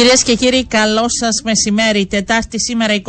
[0.00, 2.06] Κυρίες και κύριοι, καλό σας μεσημέρι.
[2.06, 3.02] Τετάρτη σήμερα 29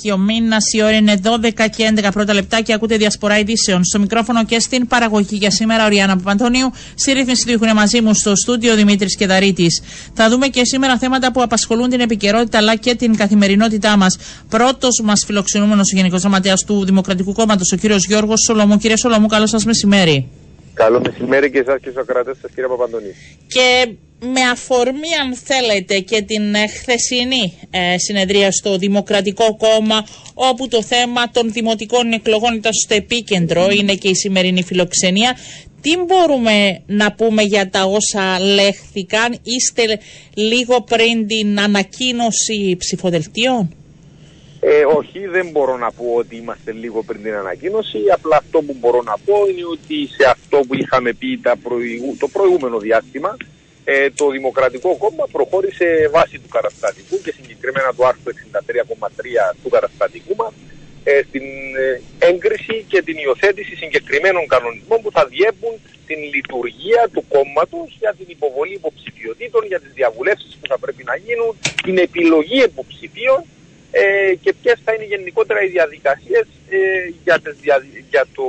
[0.00, 0.56] χιομήνα.
[0.76, 3.84] Η ώρα είναι 12 και 11 πρώτα λεπτά και ακούτε διασπορά ειδήσεων.
[3.84, 6.70] Στο μικρόφωνο και στην παραγωγή για σήμερα ο Ριάννα Παπαντονίου.
[6.94, 9.66] Στη ρύθμιση του έχουν μαζί μου στο στούντιο Δημήτρης Κεδαρίτη.
[10.14, 14.18] Θα δούμε και σήμερα θέματα που απασχολούν την επικαιρότητα αλλά και την καθημερινότητά μας.
[14.48, 18.76] Πρώτος μας φιλοξενούμενος ο Γενικός Γραμματέας του Δημοκρατικού Κόμματος, ο κύριος Γιώργος Σολομού.
[18.76, 20.28] Κύριε Σολομού, καλό σας μεσημέρι.
[20.74, 23.14] Καλό μεσημέρι και εσάς και στους ακροατές σας, κύριε Παπαντονίου.
[23.46, 23.88] Και
[24.20, 30.82] με αφορμή αν θέλετε και την ε, χθεσινή ε, συνεδρία στο Δημοκρατικό Κόμμα όπου το
[30.82, 35.36] θέμα των δημοτικών εκλογών ήταν στο επίκεντρο, είναι και η σημερινή φιλοξενία.
[35.80, 40.00] Τι μπορούμε να πούμε για τα όσα λέχθηκαν, είστε
[40.34, 43.74] λίγο πριν την ανακοίνωση ψηφοδελτίων;
[44.60, 47.98] Ε, όχι, δεν μπορώ να πω ότι είμαστε λίγο πριν την ανακοίνωση.
[48.12, 51.58] Απλά αυτό που μπορώ να πω είναι ότι σε αυτό που είχαμε πει τα
[52.18, 53.36] το προηγούμενο διάστημα,
[53.90, 60.34] ε, το Δημοκρατικό Κόμμα προχώρησε βάση του καταστατικού και συγκεκριμένα του άρθρου 63,3 του καταστατικού
[60.36, 60.52] μας
[61.04, 61.46] ε, στην
[61.84, 62.00] ε,
[62.30, 65.74] έγκριση και την υιοθέτηση συγκεκριμένων κανονισμών που θα διέπουν
[66.06, 71.16] την λειτουργία του κόμματος για την υποβολή υποψηφιωτήτων, για τις διαβουλεύσεις που θα πρέπει να
[71.24, 71.50] γίνουν,
[71.86, 73.40] την επιλογή υποψηφίων
[73.90, 76.78] ε, και ποιες θα είναι γενικότερα οι διαδικασίες ε,
[77.24, 77.36] για,
[78.10, 78.46] για το,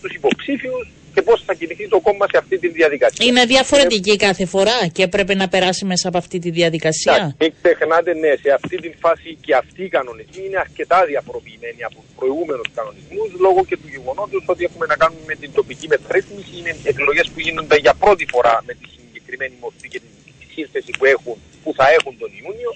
[0.00, 0.86] τους υποψήφιους
[1.16, 3.26] και πώς θα κινηθεί το κόμμα σε αυτή τη διαδικασία.
[3.28, 7.14] Είναι διαφορετική ε, κάθε φορά και πρέπει να περάσει μέσα από αυτή τη διαδικασία.
[7.40, 11.98] Μην ξεχνάτε, ναι, σε αυτή τη φάση και αυτοί οι κανονισμοί είναι αρκετά διαφοροποιημένοι από
[12.04, 16.52] τους προηγούμενους κανονισμούς λόγω και του γεγονότος ότι έχουμε να κάνουμε με την τοπική μεταρρύθμιση.
[16.58, 21.04] Είναι εκλογές που γίνονται για πρώτη φορά με τη συγκεκριμένη μορφή και τη σύνθεση που,
[21.14, 22.72] έχουν, που θα έχουν τον Ιούνιο.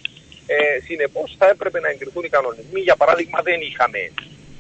[0.54, 2.80] Ε, Συνεπώς θα έπρεπε να εγκριθούν οι κανονισμοί.
[2.88, 4.00] Για παράδειγμα, δεν είχαμε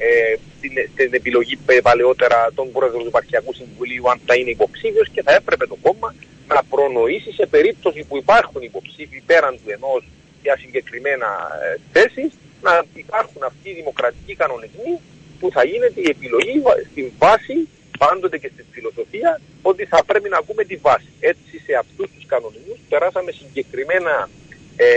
[0.06, 5.22] ε, την, την επιλογή παλαιότερα των πρόεδρων του Υπαρχιακού Συμβουλίου αν θα είναι υποψήφιος και
[5.22, 6.14] θα έπρεπε το κόμμα
[6.48, 10.02] να προνοήσει σε περίπτωση που υπάρχουν υποψήφοι πέραν του ενός
[10.42, 11.28] για συγκεκριμένα
[11.64, 12.30] ε, θέσεις
[12.62, 14.92] να υπάρχουν αυτοί οι δημοκρατικοί κανονισμοί
[15.40, 17.68] που θα γίνεται η επιλογή στην βάση
[17.98, 21.10] πάντοτε και στη φιλοσοφία ότι θα πρέπει να ακούμε τη βάση.
[21.20, 24.28] Έτσι σε αυτούς τους κανονισμούς περάσαμε συγκεκριμένα
[24.76, 24.96] ε, ε,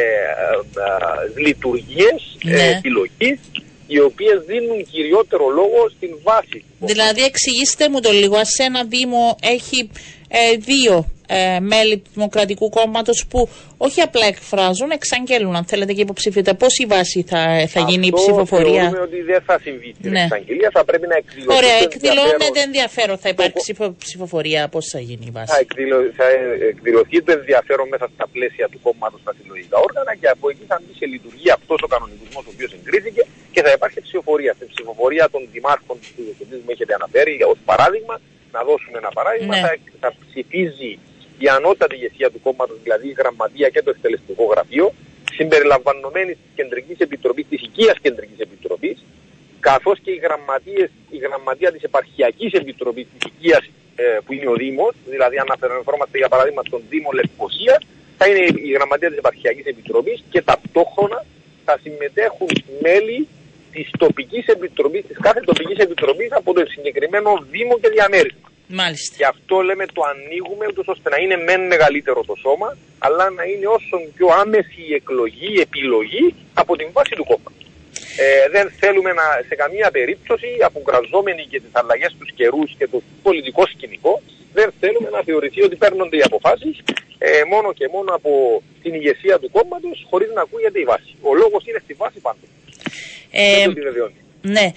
[0.86, 2.70] ε λειτουργίες ναι.
[2.78, 3.40] επιλογής
[3.94, 6.64] οι οποίες δίνουν κυριότερο λόγο στην βάση.
[6.80, 9.90] Δηλαδή εξηγήστε μου το λίγο, ας ένα Δήμο έχει
[10.28, 16.02] ε, δύο ε, μέλη του Δημοκρατικού Κόμματος που όχι απλά εκφράζουν, εξαγγέλουν αν θέλετε και
[16.02, 16.56] υποψηφιότητα.
[16.56, 20.22] Πώς η βάση θα, θα γίνει η ψηφοφορία; Θεωρούμε ότι δεν θα συμβεί στην ναι.
[20.22, 21.58] εξαγγελία, θα πρέπει να εκδηλωθεί.
[21.58, 23.18] Ωραία, εκδηλώνεται ενδιαφέρον.
[23.18, 26.26] Θα υπάρξει ψηφοφορία, πώς θα γίνει η βάση; Θα, εκδηλω, θα
[26.74, 30.78] εκδηλωθεί το ενδιαφέρον μέσα στα πλαίσια του κόμματος στα συλλογικά όργανα και από εκεί θα
[30.82, 33.22] μπει σε λειτουργία αυτός ο κανονισμός ο οποίος εγκρίθηκε
[33.54, 34.52] και θα υπάρχει ψηφοφορία.
[34.58, 36.24] Στην ψηφοφορία των δημάρχων του
[36.66, 38.16] μου έχετε αναφέρει ως παράδειγμα,
[38.56, 39.62] να δώσουμε ένα παράδειγμα, ναι.
[39.66, 39.72] θα,
[40.04, 40.92] θα ψηφίζει
[41.44, 44.94] η ανώτατη ηγεσία του κόμματος, δηλαδή η γραμματεία και το εκτελεστικό γραφείο,
[45.38, 48.98] συμπεριλαμβανομένης της Κεντρικής Επιτροπής, της οικίας Κεντρικής Επιτροπής,
[49.60, 53.64] καθώς και οι γραμματείες, η γραμματεία της Επαρχιακής Επιτροπής της οικίας
[53.96, 57.76] ε, που είναι ο Δήμος, δηλαδή αν αναφερόμαστε για παράδειγμα στον Δήμο Λευκοσία,
[58.18, 61.26] θα είναι η γραμματεία της Επαρχιακής Επιτροπής και ταυτόχρονα
[61.66, 63.28] θα συμμετέχουν μέλη
[63.72, 68.48] της τοπικής επιτροπής, της κάθε τοπικής επιτροπής από το συγκεκριμένο Δήμο και διαμέρισμα.
[68.82, 69.16] Μάλιστα.
[69.18, 73.44] Γι' αυτό λέμε το ανοίγουμε ούτως ώστε να είναι μεν μεγαλύτερο το σώμα, αλλά να
[73.44, 77.66] είναι όσο πιο άμεση η εκλογή, η επιλογή από την βάση του κόμματος.
[78.18, 83.02] Ε, δεν θέλουμε να, σε καμία περίπτωση, αποκραζόμενοι και τις αλλαγές τους καιρούς και το
[83.24, 84.22] πολιτικό σκηνικό,
[84.54, 86.76] δεν θέλουμε να θεωρηθεί ότι παίρνονται οι αποφάσεις
[87.18, 91.16] ε, μόνο και μόνο από την ηγεσία του κόμματος, χωρίς να ακούγεται η βάση.
[91.22, 92.48] Ο λόγος είναι στη βάση πάντοτε.
[93.32, 93.68] Ε,
[94.42, 94.72] ναι.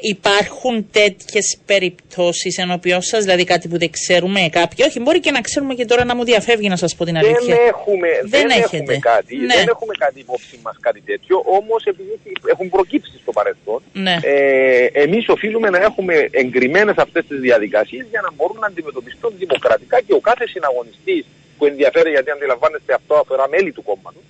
[0.00, 5.40] Υπάρχουν τέτοιες περιπτώσεις ενώπιον σας, δηλαδή κάτι που δεν ξέρουμε, κάποιοι; Όχι, μπορεί και να
[5.40, 7.54] ξέρουμε και τώρα να μου διαφεύγει να σας πω την αλήθεια.
[7.54, 9.54] Δεν έχουμε, δεν, δεν έχουμε κάτι, ναι.
[9.54, 12.20] δεν έχουμε κάτι υπόψη μας κάτι τέτοιο, όμως επειδή
[12.52, 14.16] έχουν προκύψει στο παρελθόν, ναι.
[14.22, 20.00] ε, εμείς οφείλουμε να έχουμε εγκριμένες αυτές τις διαδικασίες για να μπορούν να αντιμετωπιστούν δημοκρατικά
[20.00, 21.24] και ο κάθε συναγωνιστής
[21.58, 24.22] που ενδιαφέρει, γιατί αντιλαμβάνεστε αυτό αφορά μέλη του κόμματος,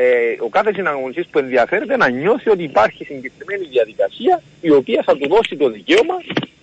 [0.00, 5.16] ε, ο κάθε συναγωνιστής που ενδιαφέρεται να νιώθει ότι υπάρχει συγκεκριμένη διαδικασία η οποία θα
[5.16, 6.16] του δώσει το δικαίωμα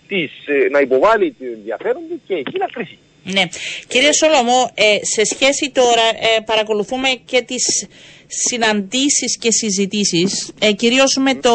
[0.07, 2.97] της, ε, να υποβάλει το ενδιαφέρον του και εκεί να κρίσει.
[3.23, 3.43] Ναι.
[3.87, 6.07] Κύριε Σολομό, ε, σε σχέση τώρα
[6.37, 7.87] ε, παρακολουθούμε και τις
[8.27, 11.51] συναντήσεις και συζητήσεις, ε, κυρίως με το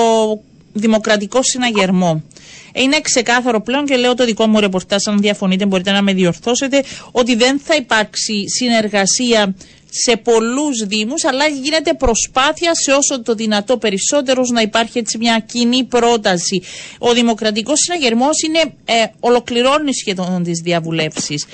[0.73, 2.23] Δημοκρατικό Συναγερμό.
[2.75, 6.83] Είναι ξεκάθαρο πλέον και λέω το δικό μου ρεπορτάζ, αν διαφωνείτε μπορείτε να με διορθώσετε,
[7.11, 9.55] ότι δεν θα υπάρξει συνεργασία
[9.91, 15.39] σε πολλούς δήμους αλλά γίνεται προσπάθεια σε όσο το δυνατό περισσότερος να υπάρχει έτσι μια
[15.39, 16.63] κοινή πρόταση.
[16.99, 21.47] Ο Δημοκρατικός Συναγερμός είναι, ε, ολοκληρώνει σχεδόν τις διαβουλεύσεις.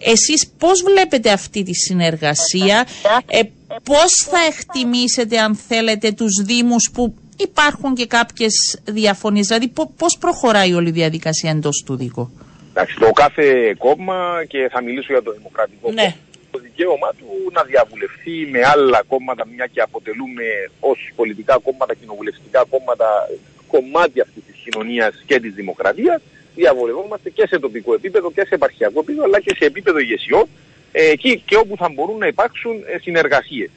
[0.00, 2.86] Εσείς πώς βλέπετε αυτή τη συνεργασία,
[3.26, 3.40] ε,
[3.82, 10.72] πώς θα εκτιμήσετε αν θέλετε τους Δήμους που υπάρχουν και κάποιες διαφωνίες, δηλαδή πώς προχωράει
[10.72, 12.30] όλη η διαδικασία εντός του Δίκου;
[12.70, 16.14] Εντάξει, το κάθε κόμμα και θα μιλήσω για το Δημοκρατικό ναι.
[16.50, 20.44] Το δικαίωμα του να διαβουλευτεί με άλλα κόμματα, μια και αποτελούμε
[20.80, 23.28] ως πολιτικά κόμματα, κοινοβουλευτικά κόμματα,
[23.66, 26.22] κομμάτι αυτής της κοινωνίας και της δημοκρατίας,
[26.54, 30.48] διαβολευόμαστε και σε τοπικό επίπεδο και σε επαρχιακό επίπεδο, αλλά και σε επίπεδο ηγεσιών,
[30.92, 33.70] ε, εκεί και όπου θα μπορούν να υπάρξουν ε, συνεργασίες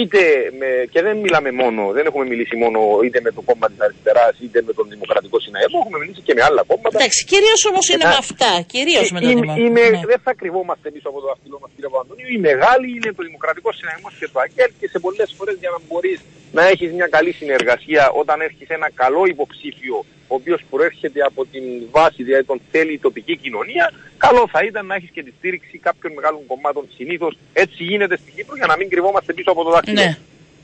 [0.00, 0.20] είτε
[0.58, 4.34] με, και δεν μιλάμε μόνο, δεν έχουμε μιλήσει μόνο είτε με το κόμμα της αριστεράς
[4.44, 6.96] είτε με τον Δημοκρατικό Συναγερμό, έχουμε μιλήσει και με άλλα κόμματα.
[6.98, 8.50] Εντάξει, κυρίως όμως είναι με αυτά.
[8.74, 9.68] Κυρίως με τον Δημοκρατικό.
[9.78, 9.88] Ναι.
[10.12, 12.28] Δεν θα κρυβόμαστε πίσω από το δαχτυλό μας, κύριε Παπαντονίου.
[12.38, 15.78] Η μεγάλη είναι το Δημοκρατικό Συναγερμό και το ΑΚΕΛ και σε πολλές φορές για να
[15.86, 16.18] μπορείς
[16.56, 21.62] να έχεις μια καλή συνεργασία όταν έχει ένα καλό υποψήφιο ο οποίος προέρχεται από την
[21.90, 25.78] βάση, δηλαδή τον θέλει η τοπική κοινωνία, καλό θα ήταν να έχεις και τη στήριξη
[25.78, 26.88] κάποιων μεγάλων κομμάτων.
[26.96, 30.00] Συνήθως έτσι γίνεται στην Κύπρο για να μην κρυβόμαστε πίσω από το δάχτυλο.
[30.00, 30.16] Ναι.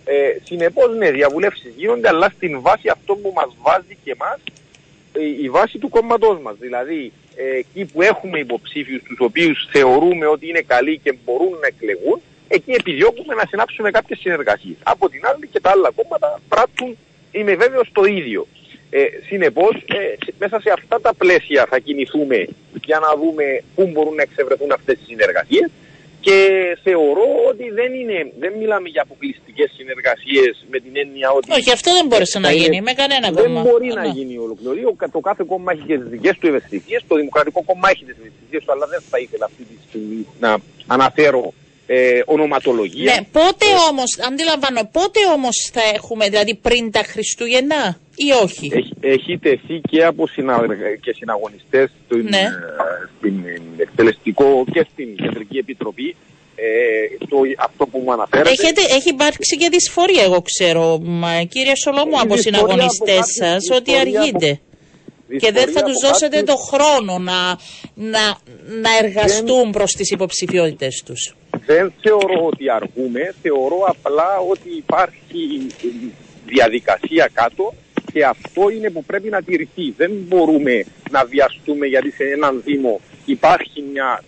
[0.05, 4.39] Ε, Συνεπώς, ναι, διαβουλεύσεις γίνονται, αλλά στην βάση αυτό που μας βάζει και εμάς,
[5.13, 6.57] ε, η βάση του κόμματός μας.
[6.59, 11.67] Δηλαδή, ε, εκεί που έχουμε υποψήφιους, τους οποίους θεωρούμε ότι είναι καλοί και μπορούν να
[11.67, 12.21] εκλεγούν,
[12.57, 14.77] εκεί επιδιώκουμε να συνάψουμε κάποιες συνεργασίες.
[14.83, 16.97] Από την άλλη και τα άλλα κόμματα πράττουν,
[17.33, 18.47] είμαι βέβαιος, το ίδιο.
[18.91, 22.39] Ε, συνεπώς, ε, μέσα σε αυτά τα πλαίσια θα κινηθούμε
[22.85, 23.45] για να δούμε
[23.75, 25.71] πού μπορούν να εξευρεθούν αυτές οι συνεργασίες
[26.21, 26.39] και
[26.83, 31.53] θεωρώ ότι δεν, είναι, δεν μιλάμε για αποκλειστικές συνεργασίες με την έννοια ότι.
[31.53, 33.63] Όχι, αυτό δεν μπορούσε να γίνει με κανένα κόμμα.
[33.63, 34.83] Δεν μπορεί να γίνει ολοκληρή.
[35.13, 37.05] Το κάθε κόμμα έχει και τις δικές του ευαισθησίες.
[37.09, 40.59] Το Δημοκρατικό Κόμμα έχει τις ευαισθησίες του, αλλά δεν θα ήθελα αυτή τη στιγμή να
[40.87, 41.53] αναφέρω
[41.93, 43.15] ε, ονοματολογία.
[43.15, 48.71] Ναι, πότε ε, όμως, αντιλαμβάνω, πότε όμως θα έχουμε, δηλαδή πριν τα Χριστούγεννα ή όχι;
[48.73, 52.39] Έχει, έχει τεθεί και από συναγωνιστέ και συναγωνιστές στην, ναι.
[52.39, 52.51] Ε,
[53.19, 53.35] στην
[53.77, 56.17] εκτελεστικό και στην Κεντρική Επιτροπή
[56.55, 58.51] ε, το, αυτό που μου αναφέρατε.
[58.51, 64.61] Έχετε, έχει υπάρξει και δυσφορία, εγώ ξέρω, μα, κύριε Σολόμου, από συναγωνιστές σας, ότι αργείτε.
[65.39, 67.59] Και δεν θα τους δώσετε το χρόνο να,
[67.95, 68.39] να,
[68.83, 69.71] να εργαστούν δεν...
[69.71, 71.35] προς τις υποψηφιότητες τους.
[71.67, 75.67] Δεν θεωρώ ότι αργούμε, θεωρώ απλά ότι υπάρχει
[76.47, 77.75] διαδικασία κάτω
[78.13, 79.91] και αυτό είναι που πρέπει να τηρηθεί.
[79.97, 84.23] Δεν μπορούμε να βιαστούμε γιατί σε έναν Δήμο υπάρχει μια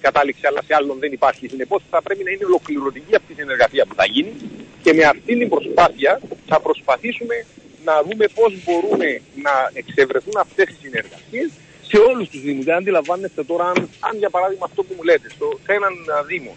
[0.00, 1.48] κατάληξη αλλά σε άλλον δεν υπάρχει.
[1.48, 4.32] Συνεπώς θα πρέπει να είναι ολοκληρωτική αυτή η συνεργασία που θα γίνει
[4.82, 7.44] και με αυτή την προσπάθεια θα προσπαθήσουμε
[7.84, 11.50] να δούμε πώς μπορούμε να εξευρεθούν αυτές οι συνεργασίες
[11.90, 12.64] σε όλους τους Δήμους.
[12.64, 15.92] Δεν αντιλαμβάνεστε τώρα αν, αν για παράδειγμα αυτό που μου λέτε, στο, σε έναν
[16.26, 16.52] Δήμο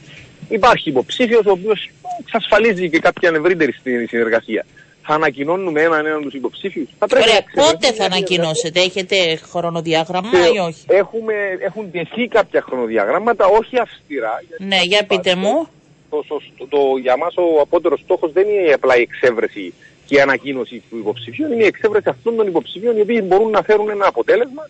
[0.51, 1.89] υπάρχει υποψήφιος ο οποίος
[2.19, 3.73] εξασφαλίζει και κάποια ευρύτερη
[4.07, 4.65] συνεργασία.
[5.03, 10.57] Θα ανακοινώνουμε έναν έναν τους υποψήφιους; Θα πρέπει Ωραία, πότε θα ανακοινώσετε, έχετε χρονοδιάγραμμα ή
[10.59, 14.43] όχι; Έχουμε, έχουν τεθεί κάποια χρονοδιαγράμματα, όχι αυστηρά.
[14.57, 15.67] Ναι, για πείτε μου.
[16.09, 16.25] Το,
[16.57, 19.73] το, το, για μας ο απότερος στόχος δεν είναι απλά η εξέβρεση
[20.05, 23.61] και η ανακοίνωση του υποψηφίου είναι η εξέβρεση αυτών των υποψηφίων οι οποίοι μπορούν να
[23.61, 24.69] φέρουν ένα αποτέλεσμα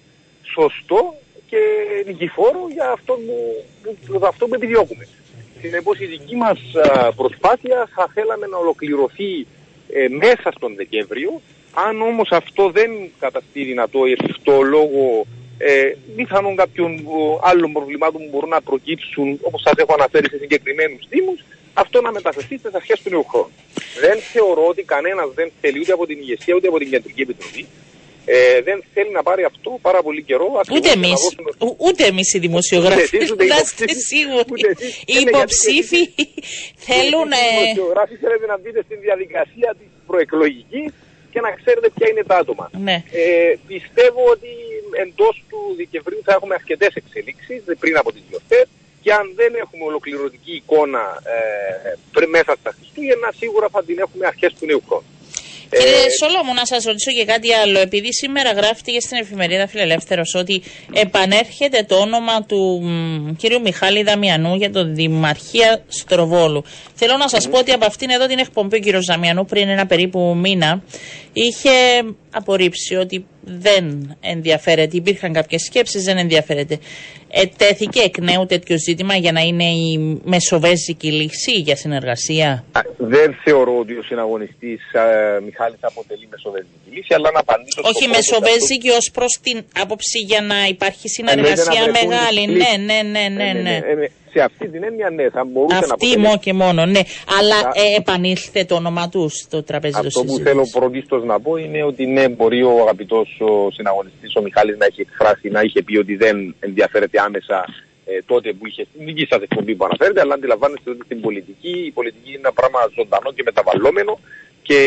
[0.53, 1.15] σωστό
[1.50, 1.57] και
[2.06, 3.65] νικηφόρο για αυτό που,
[4.06, 5.07] που, αυτό που επιδιώκουμε.
[5.62, 6.59] Συνεπώς η δική μας
[7.15, 9.48] προσπάθεια θα θέλαμε να ολοκληρωθεί
[9.94, 11.42] ε, μέσα στον Δεκέμβριο.
[11.74, 15.25] Αν όμως αυτό δεν καταστεί δυνατό εφικτό λόγω
[15.57, 16.92] ε, πιθανόν κάποιων
[17.42, 21.39] άλλων προβλημάτων που μπορούν να προκύψουν όπως σας έχω αναφέρει σε συγκεκριμένους δήμους,
[21.74, 23.51] αυτό να μεταφερθεί στις αρχές του νέου χρόνου.
[24.00, 27.67] Δεν θεωρώ ότι κανένας δεν θέλει ούτε από την ηγεσία ούτε από την Κεντρική Επιτροπή
[28.25, 30.61] ε, δεν θέλει να πάρει αυτό πάρα πολύ καιρό.
[30.71, 31.37] Ούτε εμείς.
[31.77, 33.17] Ούτε εμείς οι δημοσιογράφοι.
[33.17, 34.61] Να είστε σίγουροι.
[35.05, 36.01] Οι υποψήφοι
[36.87, 37.31] θέλουν.
[37.31, 40.91] Οι δημοσιογράφοι θέλετε να μπείτε στην διαδικασία της προεκλογικής
[41.31, 42.69] και να ξέρετε ποια είναι τα άτομα.
[42.87, 43.03] Ναι.
[43.11, 44.51] Ε, πιστεύω ότι
[45.03, 48.65] εντός του Δεκεμβρίου θα έχουμε αρκετές εξελίξεις πριν από τις γιορτές
[49.01, 51.03] και αν δεν έχουμε ολοκληρωτική εικόνα
[52.19, 55.09] ε, μέσα στα Χριστούγεννα, σίγουρα θα την έχουμε αρχές του νέου χρόνου.
[55.77, 57.79] Κύριε ε, Σολόμου, να σας ρωτήσω και κάτι άλλο.
[57.79, 60.61] Επειδή σήμερα γράφτηκε στην εφημερίδα Φιλελεύθερος ότι
[60.93, 62.81] επανέρχεται το όνομα του
[63.37, 66.63] κύριου Μιχάλη Δαμιανού για το Δημαρχία Στροβόλου.
[66.95, 69.85] Θέλω να σας πω ότι από αυτήν εδώ την εκπομπή ο κύριος Δαμιανού πριν ένα
[69.85, 70.83] περίπου μήνα
[71.33, 71.69] είχε
[72.31, 74.98] απορρίψει ότι δεν ενδιαφέρεται.
[74.98, 76.79] Υπήρχαν κάποιες σκέψεις, δεν ενδιαφέρεται.
[77.27, 82.63] Ετέθηκε εκ νέου τέτοιο ζήτημα για να είναι η μεσοβέζικη λύση για συνεργασία;
[82.98, 84.81] Δεν θεωρώ ότι ο συναγωνιστής
[85.45, 87.81] Μιχάλης αποτελεί μεσοβέζικη λύση, αλλά να απαντήσω.
[87.83, 92.48] Όχι, μεσοβέζικη ως προς την άποψη για να υπάρχει συνεργασία μεγάλη.
[92.48, 93.60] Ναι, ναι, ναι, ναι.
[93.62, 93.79] ναι.
[94.33, 97.01] Σε αυτή την έννοια, ναι, θα μπορούσε αυτή να Αυτή μόνο και μόνο, ναι.
[97.39, 101.55] Αλλά ε, επανήλθε το όνομα του στο τραπέζι του Αυτό που θέλω πρωτίστω να πω
[101.55, 103.41] είναι ότι ναι, μπορεί ο αγαπητός
[103.73, 107.65] συναγωνιστής ο Μιχάλης να έχει εκφράσει, να είχε πει ότι δεν ενδιαφέρεται άμεσα
[108.05, 111.73] ε, τότε που είχε στην δική σας εκπομπή που αναφέρετε, αλλά αντιλαμβάνεστε ότι στην πολιτική,
[111.85, 114.19] η πολιτική είναι ένα πράγμα ζωντανό και μεταβαλλόμενο
[114.61, 114.79] και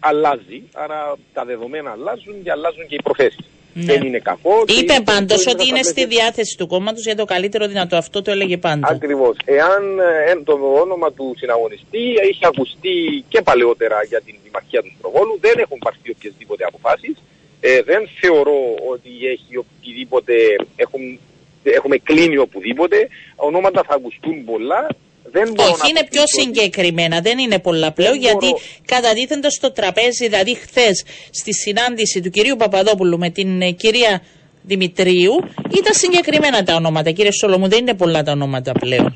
[0.00, 0.62] αλλάζει.
[0.72, 3.46] Άρα τα δεδομένα αλλάζουν και αλλάζουν και οι προθέσεις.
[3.74, 3.84] Ναι.
[3.84, 4.64] Δεν είναι κακό.
[4.66, 7.96] Είπε πάντως ότι είναι στη διάθεση του κόμματος για το καλύτερο δυνατό.
[7.96, 8.88] Αυτό το έλεγε πάντα.
[8.90, 9.36] Ακριβώς.
[9.44, 15.38] Εάν ε, το όνομα του συναγωνιστή έχει ακουστεί και παλαιότερα για την δημαρχία του Στροβόλου,
[15.40, 17.16] δεν έχουν πάρθει οποιασδήποτε αποφάσεις.
[17.60, 18.60] Ε, δεν θεωρώ
[18.92, 20.34] ότι έχει οτιδήποτε,
[20.76, 21.18] έχουν,
[21.62, 23.08] έχουμε κλείνει οπουδήποτε.
[23.36, 24.86] Ονόματα θα ακουστούν πολλά.
[25.32, 28.60] Δεν Όχι, είναι πιο συγκεκριμένα, δεν είναι πολλά πλέον, γιατί μπορώ...
[28.86, 34.22] καταδίθενται στο τραπέζι, δηλαδή χθες στη συνάντηση του κυρίου Παπαδόπουλου με την ε, κυρία
[34.62, 35.34] Δημητρίου,
[35.78, 37.10] ήταν συγκεκριμένα τα ονόματα.
[37.10, 39.12] Κύριε Σολομού, δεν είναι πολλά τα ονόματα πλέον.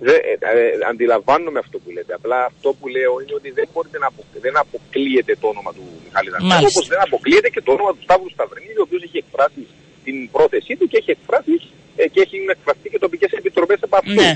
[0.00, 2.12] Δεν, ε, ε, αντιλαμβάνομαι αυτό που λέτε.
[2.14, 4.08] Απλά αυτό που λέω είναι ότι δεν, μπορείτε να
[4.40, 8.30] δεν αποκλείεται το όνομα του Μιχάλη Δανδρέου, όπως δεν αποκλείεται και το όνομα του Σταύρου
[8.36, 9.62] Σταυρινίδη, ο οποίος έχει εκφράσει
[10.04, 11.54] την πρόθεσή του και έχει εκφράσει
[11.96, 14.20] ε, και έχει εκφραστεί και τοπικές επιτροπές από αυτού.
[14.22, 14.32] Ναι.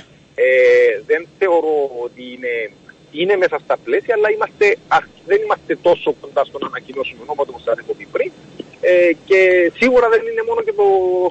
[0.49, 1.77] Ε, δεν θεωρώ
[2.07, 2.55] ότι είναι,
[3.21, 4.99] είναι μέσα στα πλαίσια, αλλά είμαστε, α,
[5.31, 8.31] δεν είμαστε τόσο κοντά στο να ανακοινώσουμε ονόματα όπως σας έχω πει πριν.
[8.81, 9.41] Ε, και
[9.81, 10.87] σίγουρα δεν είναι μόνο και το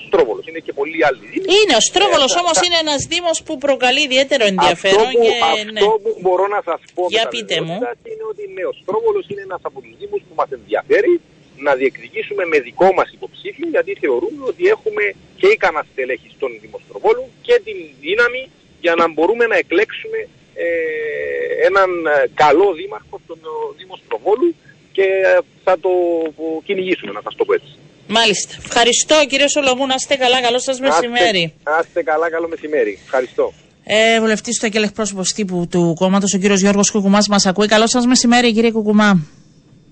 [0.08, 1.46] Στρόβολος, είναι και πολλοί άλλοι δήμοι.
[1.58, 5.06] Είναι, ο Στρόβολος ε, όμως είναι ένας Δήμος που προκαλεί ιδιαίτερο ενδιαφέρον.
[5.06, 5.36] Αυτό, που, και,
[5.76, 5.80] ναι.
[5.80, 7.78] αυτό που μπορώ να σας πω Για πείτε μου.
[8.12, 11.14] είναι ότι ναι, ο Στρόβολος είναι ένας από τους Δήμους που μας ενδιαφέρει
[11.66, 15.04] να διεκδικήσουμε με δικό μας υποψήφιο, γιατί θεωρούμε ότι έχουμε
[15.40, 18.42] και ικανά στελέχη στον Δημοστροβόλου και την δύναμη
[18.86, 20.20] για να μπορούμε να εκλέξουμε
[20.66, 20.68] ε,
[21.70, 23.40] έναν ε, καλό δήμαρχο στον
[23.78, 24.50] Δήμο Στροβόλου
[24.96, 25.08] και
[25.64, 25.92] θα το
[26.68, 27.74] κυνηγήσουμε, να σας το πω έτσι.
[28.08, 28.54] Μάλιστα.
[28.66, 29.86] Ευχαριστώ κύριε Σολομού.
[29.86, 30.42] Να είστε καλά.
[30.42, 31.54] Καλό σας μεσημέρι.
[31.64, 32.30] Να είστε καλά.
[32.30, 33.00] Καλό μεσημέρη.
[33.04, 33.54] Ευχαριστώ.
[33.84, 37.68] Ε, Βουλευτής του ΑΚΕΛ εκπρόσωπος τύπου του κόμματος, ο κύριος Γιώργος Κουκουμάς, μας ακούει.
[37.68, 39.26] Καλό σας μεσημέρι, κύριε Κουκουμά.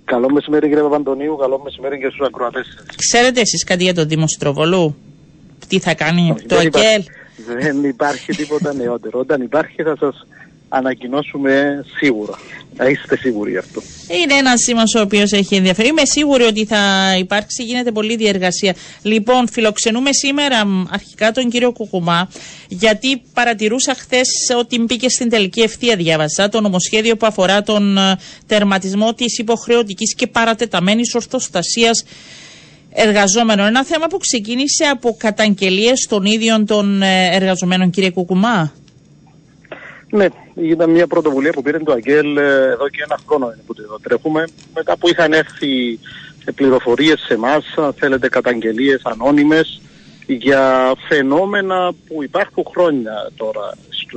[0.06, 1.36] Καλό μεσημέρι, κύριε Παπαντονίου.
[1.38, 2.66] Καλό μεσημέρι και στους ακροατές.
[2.96, 4.96] Ξέρετε εσείς κάτι για τον Δήμο Στροβολού,
[5.68, 7.04] τι θα κάνει το ΑΚΕΛ.
[7.38, 9.20] Δεν υπάρχει τίποτα νεότερο.
[9.20, 10.28] Όταν υπάρχει θα σας
[10.70, 12.40] ανακοινώσουμε σίγουρα.
[12.78, 13.82] Να είστε σίγουροι γι' αυτό.
[14.22, 15.88] Είναι ένας σήμας ο οποίος έχει ενδιαφέρει.
[15.88, 18.76] Είμαι σίγουρη ότι θα υπάρξει, γίνεται πολλή διεργασία.
[19.02, 22.30] Λοιπόν, φιλοξενούμε σήμερα αρχικά τον κύριο Κουκουμά,
[22.68, 24.28] γιατί παρατηρούσα χθες
[24.60, 30.16] ότι μπήκε στην τελική ευθεία, διάβασα, το νομοσχέδιο που αφορά τον ε, τερματισμό της υποχρεωτικής
[30.16, 32.04] και παρατεταμένης ορθοστασίας
[32.96, 33.66] εργαζόμενων.
[33.66, 38.72] Ένα θέμα που ξεκίνησε από καταγγελίες των ίδιων των ε, εργαζομένων, κύριε Κουκουμά.
[40.10, 40.26] Ναι,
[40.56, 44.48] ήταν μια πρωτοβουλία που πήρε το Αγγέλ ε, εδώ και ένα χρόνο που το τρέχουμε.
[44.74, 46.00] Μετά που είχαν έρθει
[46.56, 49.82] πληροφορίες σε εμάς, θέλετε καταγγελίες ανώνυμες
[50.28, 53.74] για φαινόμενα που υπάρχουν χρόνια τώρα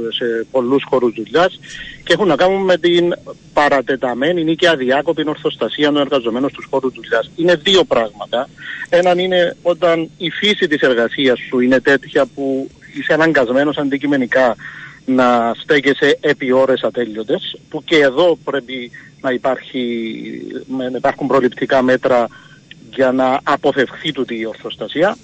[0.08, 1.60] σε πολλούς χώρους δουλειάς
[2.04, 3.14] και έχουν να κάνουν με την
[3.52, 7.30] παρατεταμένη ή και αδιάκοπη ορθοστασία των εργαζομένων στους χώρους δουλειάς.
[7.36, 8.48] Είναι δύο πράγματα.
[8.88, 14.56] Έναν είναι όταν η φύση της εργασίας σου είναι τέτοια που είσαι αναγκασμένος αντικειμενικά
[15.04, 18.90] να στέκεσαι επί ώρες ατέλειωτες, που και εδώ πρέπει
[19.20, 20.02] να, υπάρχει,
[20.66, 22.28] να υπάρχουν προληπτικά μέτρα
[22.94, 25.16] για να αποφευχθεί τούτη η ορθοστασία.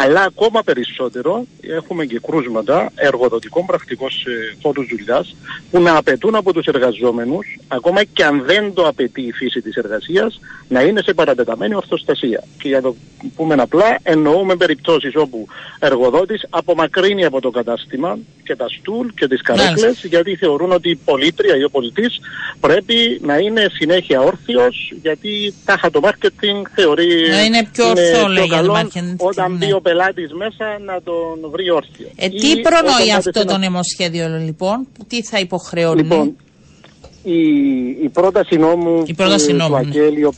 [0.00, 5.36] Αλλά ακόμα περισσότερο έχουμε και κρούσματα εργοδοτικών πρακτικών σε χώρους δουλειάς
[5.70, 9.76] που να απαιτούν από τους εργαζόμενους, ακόμα και αν δεν το απαιτεί η φύση της
[9.76, 12.44] εργασίας, να είναι σε παρατεταμένη ορθοστασία.
[12.62, 12.96] Και για να το
[13.36, 15.46] πούμε απλά, εννοούμε περιπτώσεις όπου
[15.78, 20.96] εργοδότης απομακρύνει από το κατάστημα και τα στούλ και τις καρέκλες, γιατί θεωρούν ότι η
[21.04, 22.20] πολίτρια ή ο πολιτής
[22.60, 27.28] πρέπει να είναι συνέχεια όρθιος, γιατί τάχα το marketing θεωρεί.
[27.30, 28.88] Να είναι πιο ορθό, λέει, καλό,
[29.18, 29.66] όταν ναι.
[29.66, 32.08] μπει ο πελάτης μέσα να τον βρει όρθιο.
[32.16, 36.36] Ε, τι προνοεί αυτό το νομοσχέδιο, λοιπόν, τι θα υποχρεώνει; Λοιπόν,
[37.22, 37.40] η,
[38.02, 39.86] η πρόταση νόμου η πρόταση νόμου, του ναι.
[39.86, 40.28] Αγγέλη,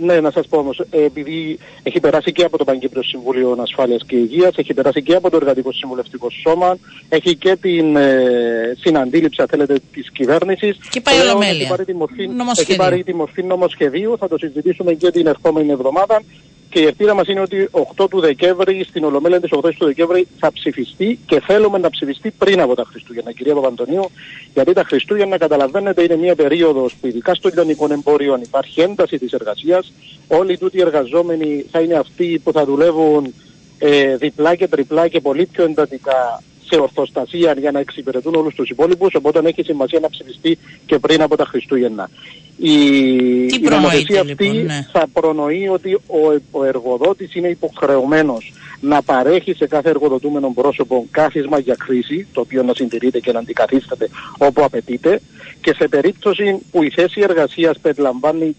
[0.00, 3.96] ναι, να σας πω όμως, ε, επειδή έχει περάσει και από το Παγκύπριο Συμβούλιο Ασφάλεια
[4.06, 9.42] και Υγείας, έχει περάσει και από το Εργατικό Συμβουλευτικό Σώμα, έχει και την ε, συναντήληψη,
[9.42, 10.76] αν θέλετε, της κυβέρνησης.
[10.90, 11.60] Και πάει ολομέλεια.
[11.60, 15.70] Έχει πάρει τη μορφή, έχει πάρει τη μορφή νομοσχεδίου, θα το συζητήσουμε και την ερχόμενη
[15.70, 16.22] εβδομάδα.
[16.70, 20.26] Και η ελπίδα μας είναι ότι 8 του Δεκέμβρη, στην Ολομέλεια της 8 του Δεκέμβρη,
[20.38, 24.10] θα ψηφιστεί και θέλουμε να ψηφιστεί πριν από τα Χριστούγεννα, κυρία Παπαντονίου.
[24.54, 29.32] Γιατί τα Χριστούγεννα, καταλαβαίνετε, είναι μια περίοδος που ειδικά στο ελληνικό εμπόριο υπάρχει ένταση της
[29.32, 29.92] εργασίας.
[30.28, 33.34] Όλοι τούτοι οι εργαζόμενοι θα είναι αυτοί που θα δουλεύουν
[33.78, 38.70] ε, διπλά και τριπλά και πολύ πιο εντατικά σε ορθοστασία για να εξυπηρετούν όλους τους
[38.70, 39.14] υπόλοιπους.
[39.14, 42.10] Οπότε έχει σημασία να ψηφιστεί και πριν από τα Χριστούγεννα.
[42.56, 42.72] Η,
[43.44, 44.86] η νομοθεσία αυτή λοιπόν, ναι.
[44.92, 51.58] θα προνοεί ότι ο, ο εργοδότης είναι υποχρεωμένος να παρέχει σε κάθε εργοδοτούμενο πρόσωπο κάθισμα
[51.58, 54.08] για κρίση, το οποίο να συντηρείται και να αντικαθίσταται
[54.38, 55.20] όπου απαιτείται
[55.60, 58.56] και σε περίπτωση που η θέση εργασίας περιλαμβάνει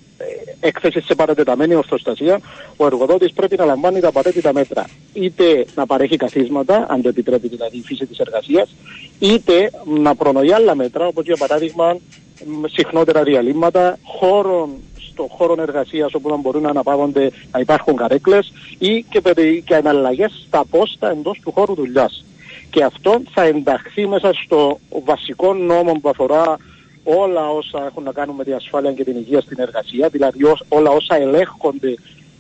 [0.59, 2.39] έκθεσης σε παρατεταμένη ορθοστασία,
[2.77, 4.85] ο εργοδότης πρέπει να λαμβάνει τα απαραίτητα μέτρα.
[5.13, 8.75] Είτε να παρέχει καθίσματα, αν το επιτρέπει δηλαδή η φύση της εργασίας,
[9.19, 11.97] είτε να προνοεί άλλα μέτρα, όπως για παράδειγμα
[12.65, 14.69] συχνότερα διαλύματα, χώρων
[15.11, 19.21] στο χώρο εργασίας όπου να μπορούν να αναπαύονται να υπάρχουν καρέκλες ή και,
[19.65, 22.25] και εναλλαγέ στα πόστα εντός του χώρου δουλειάς.
[22.69, 26.57] Και αυτό θα ενταχθεί μέσα στο βασικό νόμο που αφορά
[27.03, 30.89] όλα όσα έχουν να κάνουν με τη ασφάλεια και την υγεία στην εργασία, δηλαδή όλα
[30.89, 31.95] όσα ελέγχονται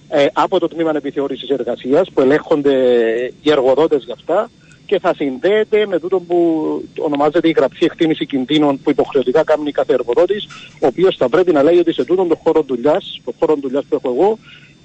[0.09, 2.75] ε, από το τμήμα επιθεώρηση εργασίας, που ελέγχονται
[3.41, 4.49] οι εργοδότες για αυτά
[4.91, 6.37] και θα συνδέεται με τούτο που
[6.97, 10.35] ονομάζεται η γραπτή εκτίμηση κινδύνων που υποχρεωτικά κάνει κάθε εργοδότη,
[10.81, 13.85] ο οποίος θα πρέπει να λέει ότι σε τούτον τον χώρο δουλειάς, το χώρο δουλειάς
[13.89, 14.37] που έχω εγώ,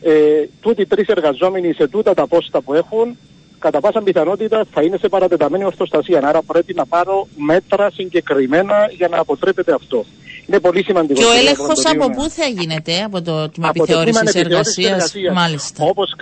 [0.02, 3.16] ε, τούτοι τρεις εργαζόμενοι σε τούτα τα πόστα που έχουν,
[3.58, 6.20] κατά πάσα πιθανότητα θα είναι σε παρατεταμένη ορθοστασία.
[6.24, 10.04] Άρα πρέπει να πάρω μέτρα συγκεκριμένα για να αποτρέπεται αυτό.
[10.46, 11.20] Είναι πολύ σημαντικό.
[11.20, 15.84] Και ο έλεγχος από πού θα γίνεται, από το τμήμα επιθεώρησης εργασίας, μάλιστα.
[15.84, 16.14] Όπως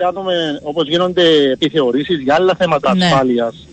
[0.61, 3.05] όπως γίνονται επιθεωρήσεις για άλλα θέματα ναι.
[3.05, 3.67] ασφάλειας,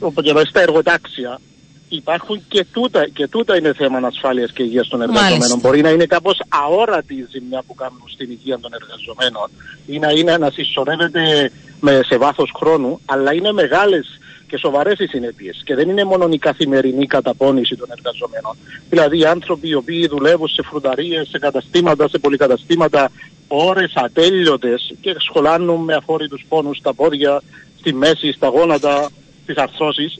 [0.00, 1.40] όπως και στα εργοτάξια,
[1.88, 5.58] υπάρχουν και τούτα, και τούτα είναι θέμα ασφάλεια και υγείας των εργαζομένων.
[5.60, 9.50] Μπορεί να είναι κάπως αόρατη η ζημιά που κάνουν στην υγεία των εργαζομένων
[9.86, 14.06] ή να είναι να συσσωρεύεται με, σε βάθος χρόνου, αλλά είναι μεγάλες
[14.46, 15.62] και σοβαρές οι συνέπειες.
[15.64, 18.56] Και δεν είναι μόνο η καθημερινή καταπώνηση των εργαζομένων.
[18.90, 23.10] Δηλαδή, οι άνθρωποι οι οποίοι δουλεύουν σε φρουταρίες, σε καταστήματα, σε πολυκαταστήματα,
[23.48, 27.42] ώρες ατέλειωτες και σχολάνουν με αφόρητους πόνους στα πόδια,
[27.78, 29.10] στη μέση, στα γόνατα,
[29.50, 30.18] στις αρθρώσεις,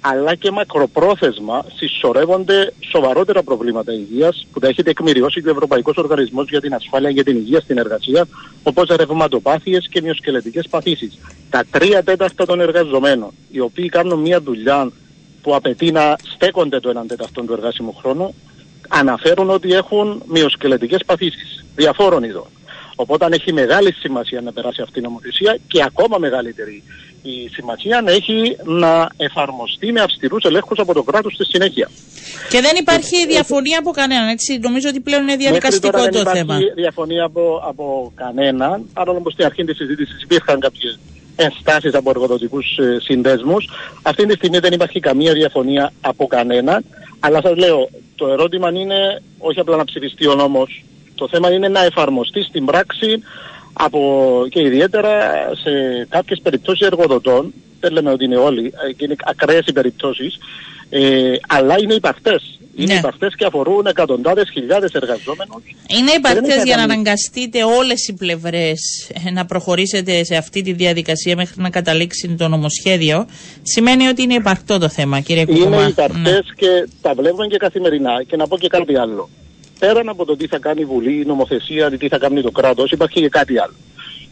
[0.00, 6.48] αλλά και μακροπρόθεσμα συσσωρεύονται σοβαρότερα προβλήματα υγείας που τα έχει τεκμηριώσει και ο Ευρωπαϊκός Οργανισμός
[6.48, 8.26] για την Ασφάλεια και την Υγεία στην Εργασία,
[8.62, 11.18] όπως ρευματοπάθειες και μυοσκελετικέ παθήσεις.
[11.50, 14.90] Τα τρία τέταρτα των εργαζομένων, οι οποίοι κάνουν μια δουλειά
[15.42, 18.34] που απαιτεί να στέκονται το έναν τέταρτο του εργάσιμου χρόνου,
[18.88, 22.46] αναφέρουν ότι έχουν μυοσκελετικέ παθήσεις διαφόρων ειδών.
[23.00, 26.82] Οπότε έχει μεγάλη σημασία να περάσει αυτή η νομοθεσία και ακόμα μεγαλύτερη
[27.22, 31.90] η σημασία να έχει να εφαρμοστεί με αυστηρούς ελέγχους από το κράτος στη συνέχεια.
[32.50, 36.32] Και δεν υπάρχει ε, διαφωνία από κανέναν, έτσι; Νομίζω ότι πλέον είναι διαδικαστικό το θέμα.
[36.32, 40.98] Δεν υπάρχει διαφωνία από, από κανέναν, παρόλο που στην αρχή της συζήτησης υπήρχαν κάποιες
[41.36, 43.68] ενστάσεις από εργοδοτικούς ε, συνδέσμους.
[44.02, 46.84] Αυτή τη στιγμή δεν υπάρχει καμία διαφωνία από κανέναν.
[47.20, 50.84] Αλλά σας λέω, το ερώτημα είναι όχι απλά να ψηφιστεί ο νόμος.
[51.20, 53.22] Το θέμα είναι να εφαρμοστεί στην πράξη
[53.72, 54.00] από,
[54.48, 55.12] και ιδιαίτερα
[55.62, 55.70] σε
[56.08, 60.38] κάποιες περιπτώσεις εργοδοτών, δεν λέμε ότι είναι όλοι, ε, και είναι ακραίες οι περιπτώσεις,
[60.90, 62.58] ε, αλλά είναι υπαρκτές.
[62.76, 62.98] Είναι ναι.
[62.98, 65.62] υπαρκτές και αφορούν εκατοντάδες χιλιάδες εργαζόμενους.
[65.98, 71.36] Είναι υπαρκτές για να αναγκαστείτε όλες οι πλευρές ε, να προχωρήσετε σε αυτή τη διαδικασία
[71.36, 73.26] μέχρι να καταλήξει το νομοσχέδιο.
[73.62, 75.76] Σημαίνει ότι είναι υπαρκτό το θέμα, κύριε Κουκουμά.
[75.76, 76.54] Είναι υπαρκτές ναι.
[76.56, 78.22] και τα βλέπουμε και καθημερινά.
[78.26, 79.28] Και να πω και κάτι άλλο
[79.80, 82.90] πέραν από το τι θα κάνει η Βουλή, η νομοθεσία, τι θα κάνει το κράτος,
[82.90, 83.74] υπάρχει και κάτι άλλο.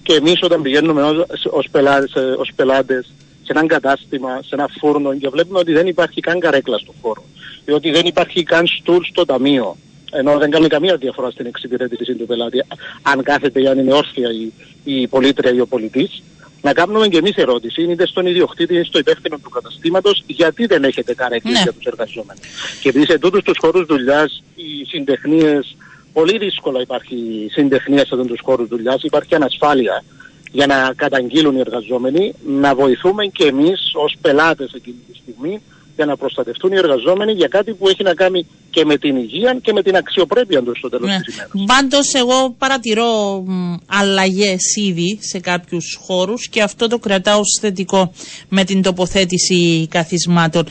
[0.02, 1.02] Και εμείς όταν πηγαίνουμε
[1.50, 6.78] ως πελάτες σε έναν κατάστημα, σε ένα φούρνο και βλέπουμε ότι δεν υπάρχει καν καρέκλα
[6.78, 7.24] στο χώρο
[7.64, 9.76] ή ότι δεν υπάρχει καν στουλ στο ταμείο,
[10.12, 12.64] ενώ δεν κάνει καμία διαφορά στην εξυπηρέτηση του πελάτη,
[13.02, 14.52] αν κάθεται ή αν είναι όρθια η,
[14.84, 16.22] η πολίτρια ή ο πολιτής,
[16.62, 20.84] να κάνουμε και εμείς ερώτηση, είτε στον ιδιοκτήτη είτε στο υπεύθυνο του καταστήματος, γιατί δεν
[20.84, 21.60] έχετε καρέκλε ναι.
[21.62, 22.42] για τους εργαζόμενους.
[22.80, 25.76] Και επειδή σε τούτους τους χώρους δουλειάς οι συντεχνίες,
[26.12, 30.04] πολύ δύσκολα υπάρχει συντεχνία σε αυτού τους χώρους δουλειάς, υπάρχει ανασφάλεια
[30.50, 35.60] για να καταγγείλουν οι εργαζόμενοι, να βοηθούμε και εμείς ως πελάτες εκείνη τη στιγμή
[35.98, 39.58] για να προστατευτούν οι εργαζόμενοι για κάτι που έχει να κάνει και με την υγεία
[39.62, 41.20] και με την αξιοπρέπεια τους στο τέλος ναι.
[41.20, 41.52] της ημέρας.
[41.66, 43.44] Πάντως, εγώ παρατηρώ
[43.86, 48.12] αλλαγές ήδη σε κάποιους χώρους και αυτό το κρατάω ως θετικό
[48.48, 50.66] με την τοποθέτηση καθισμάτων.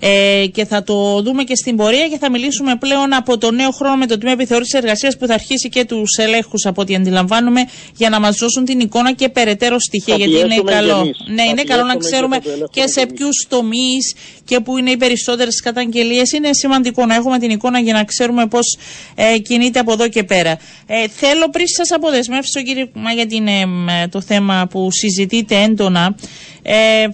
[0.00, 3.70] Ε, και θα το δούμε και στην πορεία και θα μιλήσουμε πλέον από το νέο
[3.70, 7.60] χρόνο με το Τμήμα Επιθεώρηση Εργασίας που θα αρχίσει και τους ελέγχους από ό,τι αντιλαμβάνουμε
[7.96, 10.16] για να μας δώσουν την εικόνα και περαιτέρω στοιχεία.
[10.16, 14.78] γιατί είναι καλό, ναι, είναι καλό να ξέρουμε και, και σε ποιους τομείς και που
[14.78, 16.32] είναι οι περισσότερες καταγγελίες.
[16.32, 18.78] Είναι σημαντικό να έχουμε την εικόνα για να ξέρουμε πώς
[19.14, 20.58] ε, κινείται από εδώ και πέρα.
[20.86, 26.16] Ε, θέλω πριν σας αποδεσμεύσω, κύριε Κουμά, για την, ε, το θέμα που συζητείτε έντονα.
[26.62, 27.06] Ε,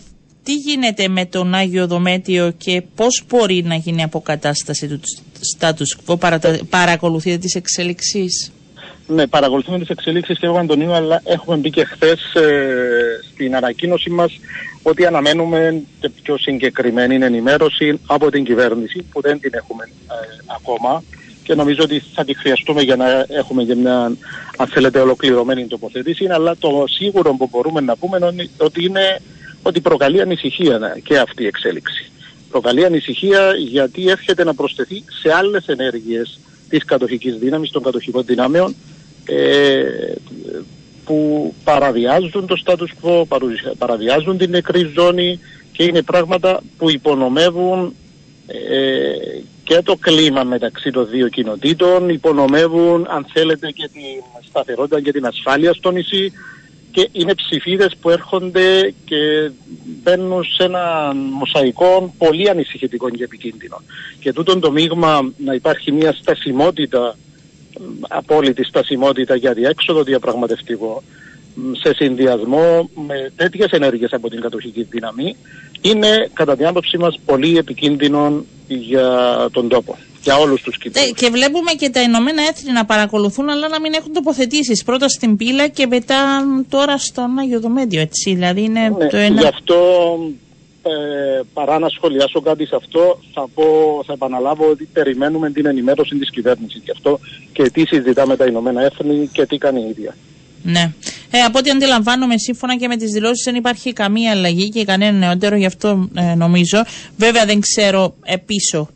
[0.43, 5.01] τι γίνεται με τον Άγιο Δομέτιο και πώς μπορεί να γίνει αποκατάσταση του
[5.59, 6.17] status quo,
[6.71, 8.53] παρακολουθείτε τις εξελίξεις;
[9.07, 12.21] Ναι, παρακολουθούμε τις εξελίξεις και εγώ Αντωνίου, αλλά έχουμε μπει και χθες
[13.33, 14.33] στην ανακοίνωση μας
[14.83, 21.03] ότι αναμένουμε και πιο συγκεκριμένη ενημέρωση από την κυβέρνηση που δεν την έχουμε ε, ακόμα
[21.43, 24.17] και νομίζω ότι θα τη χρειαστούμε για να έχουμε και μια
[24.57, 29.21] αν θέλετε ολοκληρωμένη τοποθέτηση αλλά το σίγουρο που μπορούμε να πούμε είναι ότι, είναι,
[29.63, 32.11] ότι προκαλεί ανησυχία και αυτή η εξέλιξη.
[32.51, 38.75] Προκαλεί ανησυχία γιατί έρχεται να προσθεθεί σε άλλες ενέργειες της κατοχικής δύναμης, των κατοχικών δυνάμεων
[39.25, 39.83] ε,
[41.13, 43.23] που παραβιάζουν το status quo,
[43.79, 45.39] παραβιάζουν την νεκρή ζώνη
[45.73, 47.95] και είναι πράγματα που υπονομεύουν
[48.47, 55.13] ε, και το κλίμα μεταξύ των δύο κοινοτήτων, υπονομεύουν αν θέλετε και την σταθερότητα και
[55.13, 56.33] την ασφάλεια στο νησί
[56.91, 59.51] και είναι ψηφίδες που έρχονται και
[60.03, 63.83] μπαίνουν σε ένα μοσαϊκό πολύ ανησυχητικό και επικίνδυνο.
[64.21, 67.17] Και τούτον το μείγμα να υπάρχει μια στασιμότητα,
[68.09, 71.03] απόλυτη στασιμότητα για διέξοδο διαπραγματευτικό,
[71.73, 75.37] σε συνδυασμό με τέτοιες ενέργειες από την κατοχική δύναμη,
[75.81, 79.99] είναι κατά την άποψή μας πολύ επικίνδυνο για τον τόπο.
[80.23, 81.03] Για όλους τους Κύπρου.
[81.03, 84.83] Ε, και βλέπουμε και τα Ηνωμένα Έθνη να παρακολουθούν, αλλά να μην έχουν τοποθετήσεις.
[84.83, 88.01] Πρώτα στην πύλα και μετά τώρα στον Άγιο Δομέντιο.
[88.01, 88.35] Έτσι.
[88.35, 89.41] Δηλαδή είναι ναι, το ένα.
[89.41, 89.77] Γι' αυτό
[90.83, 93.65] ε, παρά να σχολιάσω κάτι σε αυτό, θα, πω,
[94.07, 96.83] θα επαναλάβω ότι περιμένουμε την ενημέρωση της κυβέρνησης.
[96.85, 97.19] Γι' αυτό
[97.53, 100.17] και τι συζητάμε τα Ηνωμένα Έθνη και τι κάνει η ίδια.
[100.63, 100.93] Ναι.
[101.31, 105.19] Ε, από ό,τι αντιλαμβάνομαι, σύμφωνα και με τις δηλώσεις, δεν υπάρχει καμία αλλαγή και κανένα
[105.19, 106.85] νεότερο, γι' αυτό ε, νομίζω.
[107.17, 108.15] Βέβαια, δεν ξέρω
[108.47, 108.89] πίσω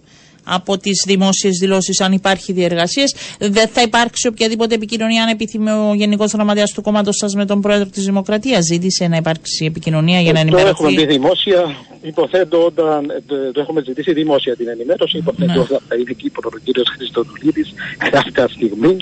[0.47, 3.15] από τις δημόσιες δηλώσεις αν υπάρχει διεργασίες.
[3.39, 7.61] Δεν θα υπάρξει οποιαδήποτε επικοινωνία αν επιθυμεί ο Γενικός Γραμματέας του κόμματος σας με τον
[7.61, 8.65] Πρόεδρο της Δημοκρατίας.
[8.65, 10.75] Ζήτησε να υπάρξει επικοινωνία για να ενημερωθεί.
[10.75, 11.77] Το έχουμε πει δημόσια.
[12.03, 13.07] Υποθέτω όταν
[13.53, 15.19] το έχουμε ζητήσει δημόσια την ενημέρωση.
[15.19, 15.59] Υποθέτω ναι.
[15.59, 16.89] όταν θα είναι εκεί ο κ.
[16.97, 17.65] Χριστοδουλίδη
[17.99, 18.97] κάποια στιγμή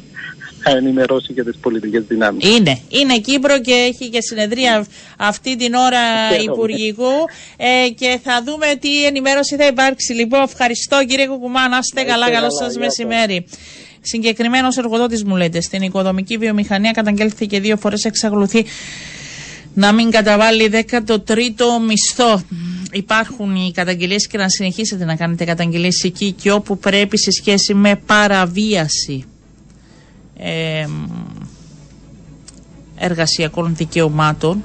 [0.64, 2.48] θα ενημερώσει και τις πολιτικές δυνάμεις.
[2.56, 2.78] Είναι.
[2.88, 4.86] Είναι Κύπρο και έχει και συνεδρία
[5.18, 5.98] αυτή την ώρα
[6.42, 7.12] Υπουργικού
[7.56, 10.12] ε, και θα δούμε τι ενημέρωση θα υπάρξει.
[10.12, 11.68] Λοιπόν, ευχαριστώ κύριε Κουκουμά.
[11.68, 12.30] Να είστε καλά.
[12.30, 13.46] Καλό σας μεσημέρι.
[14.00, 18.64] Συγκεκριμένος εργοδότης μου λέτε στην οικοδομική βιομηχανία καταγγέλθηκε δύο φορές εξακολουθεί
[19.74, 22.42] να μην καταβάλει 13ο μισθό.
[22.92, 27.74] Υπάρχουν οι καταγγελίες και να συνεχίσετε να κάνετε καταγγελίες εκεί και όπου πρέπει σε σχέση
[27.74, 29.24] με παραβίαση
[32.96, 34.64] εργασιακών δικαιωμάτων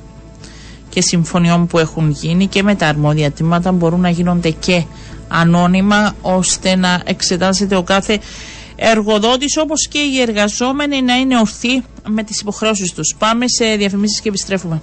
[0.90, 4.84] και συμφωνιών που έχουν γίνει και με τα αρμόδια τμήματα μπορούν να γίνονται και
[5.28, 8.20] ανώνυμα ώστε να εξετάζεται ο κάθε
[8.76, 13.16] εργοδότης όπως και οι εργαζόμενοι να είναι ορθοί με τις υποχρεώσεις τους.
[13.18, 14.82] Πάμε σε διαφημίσεις και επιστρέφουμε.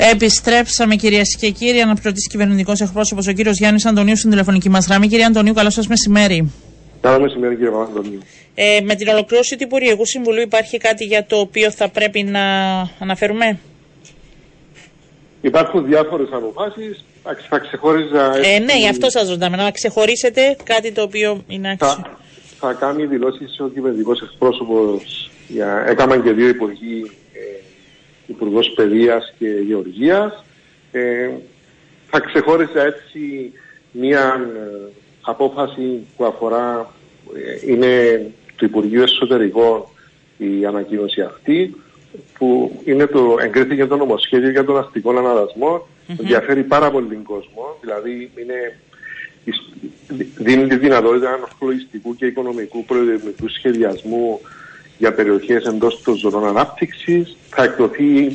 [0.00, 1.80] Επιστρέψαμε κυρίες και κύριοι.
[1.80, 5.08] Αναπληρωτής κυβερνητικός εκπρόσωπος ο κύριος Γιάννης Αντωνίου στην τηλεφωνική μας γραμμή.
[5.08, 6.52] Κύριε Αντωνίου, καλό σας μεσημέρι.
[7.00, 8.20] Καλό μεσημέρι, κύριε Αντωνίου.
[8.54, 12.40] Ε, με την ολοκλήρωση του Υπουργικού Συμβουλίου υπάρχει κάτι για το οποίο θα πρέπει να
[12.98, 13.58] αναφέρουμε;
[15.40, 17.04] Υπάρχουν διάφορες αποφάσεις.
[17.48, 18.36] Θα ξεχώριζα.
[18.36, 19.56] Ε, ναι, γι' αυτό σας ρωτάμε.
[19.56, 21.88] Να ξεχωρίσετε κάτι το οποίο είναι άξιο.
[21.88, 22.18] Θα,
[22.60, 25.30] θα κάνει δηλώσεις ο κυβερνητικός εκπρόσωπος.
[25.86, 27.10] Έκαναν και δύο υπουργοί
[28.28, 30.44] Υπουργός Παιδείας και Γεωργίας.
[30.92, 31.30] Ε,
[32.10, 33.52] θα ξεχώρισα έτσι
[33.92, 36.94] μία ε, απόφαση που αφορά,
[37.36, 38.22] ε, είναι
[38.56, 39.84] του Υπουργείου Εσωτερικών
[40.38, 41.74] η ανακοίνωση αυτή,
[42.38, 46.14] που είναι το, εγκρίθηκε το νομοσχέδιο για τον αστικό αναδασμό, mm-hmm.
[46.20, 48.78] ενδιαφέρει πάρα πολύ τον κόσμο, δηλαδή είναι,
[50.36, 54.40] δίνει τη δυνατότητα ανθρωπιστικού και οικονομικού προεδρικού σχεδιασμού
[54.98, 57.36] για περιοχές εντός των ζωνών ανάπτυξης.
[57.50, 58.30] Θα εκδοθεί ε,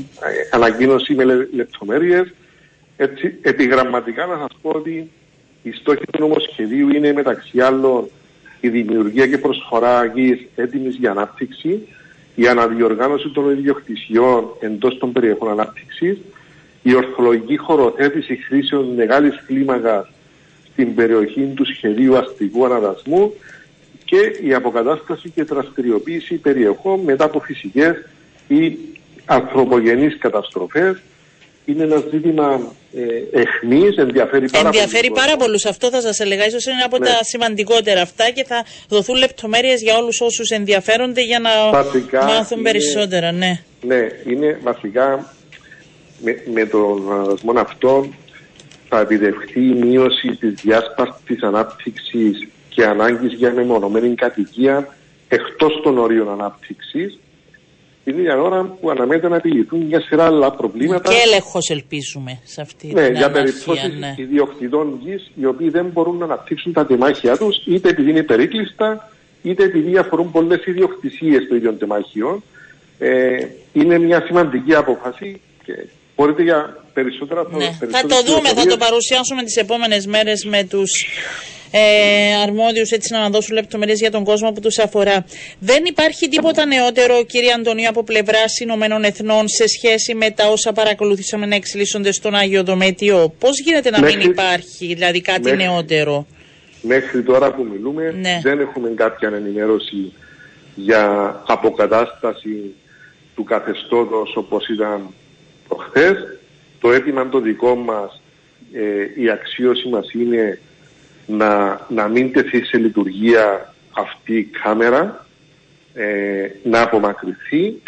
[0.51, 1.23] ανακοίνωση με
[1.53, 2.33] λεπτομέρειες.
[2.97, 5.11] Έτσι, επιγραμματικά να σας πω ότι
[5.63, 8.09] η στόχη του νομοσχεδίου είναι μεταξύ άλλων
[8.59, 11.87] η δημιουργία και προσφορά γης έτοιμης για ανάπτυξη,
[12.35, 16.17] η αναδιοργάνωση των ιδιοκτησιών εντός των περιοχών ανάπτυξης,
[16.83, 20.07] η ορθολογική χωροθέτηση χρήσεων μεγάλης κλίμακας
[20.71, 23.33] στην περιοχή του σχεδίου αστικού αναδασμού
[24.13, 27.95] και η αποκατάσταση και δραστηριοποίηση περιοχών μετά από φυσικές
[28.47, 28.77] ή
[29.25, 31.01] ανθρωπογενείς καταστροφές
[31.65, 35.65] είναι ένα ζήτημα ε, εχμής, ενδιαφέρει πάρα Ενδιαφέρει πάρα πολλούς.
[35.65, 36.45] Αυτό θα σας έλεγα.
[36.45, 37.05] ίσως είναι από ναι.
[37.05, 41.49] τα σημαντικότερα αυτά και θα δοθούν λεπτομέρειες για όλους όσους ενδιαφέρονται για να
[42.25, 43.31] μάθουν περισσότερα.
[43.31, 43.61] Ναι.
[43.81, 45.33] ναι, είναι βασικά
[46.23, 48.15] με, με τον αναδασμό αυτόν
[48.89, 54.95] θα επιτευχθεί η μείωση της διάσπαση τη ανάπτυξης και ανάγκης για μεμονωμένη κατοικία
[55.27, 57.19] εκτός των ορίων ανάπτυξης,
[58.03, 61.09] την ίδια ώρα που αναμένεται να επιληθούν μια σειρά άλλα προβλήματα.
[61.09, 64.15] Και έλεγχος ελπίζουμε σε αυτή ναι, την για περιπτώσεις ναι.
[64.17, 69.09] ιδιοκτητών γης οι οποίοι δεν μπορούν να αναπτύξουν τα τεμάχια τους, είτε επειδή είναι περίκλειστα,
[69.41, 72.43] είτε επειδή αφορούν πολλές ιδιοκτησίες των ίδιων τεμάχιων.
[72.99, 75.73] Ε, είναι μια σημαντική απόφαση και
[76.15, 77.77] μπορείτε για περισσότερα ναι.
[77.91, 80.91] Θα το δούμε, θα το παρουσιάσουμε τις επόμενες μέρες με τους
[81.75, 85.25] ε, αρμόδιους έτσι να δώσουν λεπτομέρειες για τον κόσμο που τους αφορά.
[85.59, 90.71] Δεν υπάρχει τίποτα νεότερο, κύριε Αντωνίου, από πλευρά Ηνωμένων Εθνών σε σχέση με τα όσα
[90.71, 93.33] παρακολουθήσαμε να εξελίσσονται στον Άγιο Δομέτιο.
[93.39, 96.25] Πώς γίνεται να μην υπάρχει δηλαδή κάτι νεότερο;
[96.81, 98.39] μέχρι τώρα που μιλούμε Ναι.
[98.43, 100.13] δεν έχουμε κάποια ενημέρωση
[100.75, 102.73] για αποκατάσταση
[103.35, 105.13] του καθεστώτος όπως ήταν
[105.75, 106.39] προχθές.
[106.79, 108.21] Το αίτημα το δικό μας,
[108.73, 110.59] ε, η αξίωση μας είναι
[111.25, 115.25] να, να μην τεθεί σε λειτουργία αυτή η κάμερα,
[115.93, 117.81] ε, να απομακρυνθεί.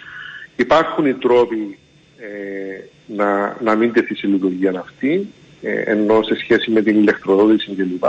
[0.56, 1.78] Υπάρχουν οι τρόποι
[2.18, 5.28] ε, να, να μην τεθεί σε λειτουργία αυτή,
[5.62, 8.06] ε, ενώ σε σχέση με την ηλεκτροδότηση κλπ.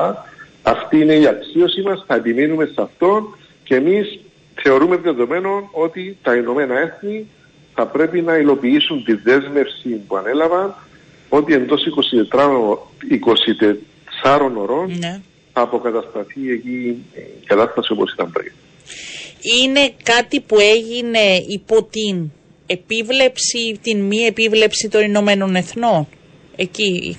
[0.63, 4.21] Αυτή είναι η αξίωση μας, θα επιμείνουμε σε αυτό και εμείς
[4.55, 7.27] θεωρούμε δεδομένο ότι τα Ηνωμένα Έθνη
[7.79, 10.75] θα πρέπει να υλοποιήσουν τη δέσμευση που ανέλαβαν
[11.29, 11.83] ότι εντός
[12.33, 12.91] 24, ω-
[14.23, 15.21] 24 ωρών Ναι.
[15.53, 17.05] θα αποκατασταθεί εκεί
[17.43, 18.53] η κατάσταση όπως ήταν πριν.
[19.63, 22.31] Είναι κάτι που έγινε υπό την
[22.67, 26.07] επίβλεψη, την μη επίβλεψη των Ηνωμένων Εθνών;
[26.57, 27.19] Εκεί.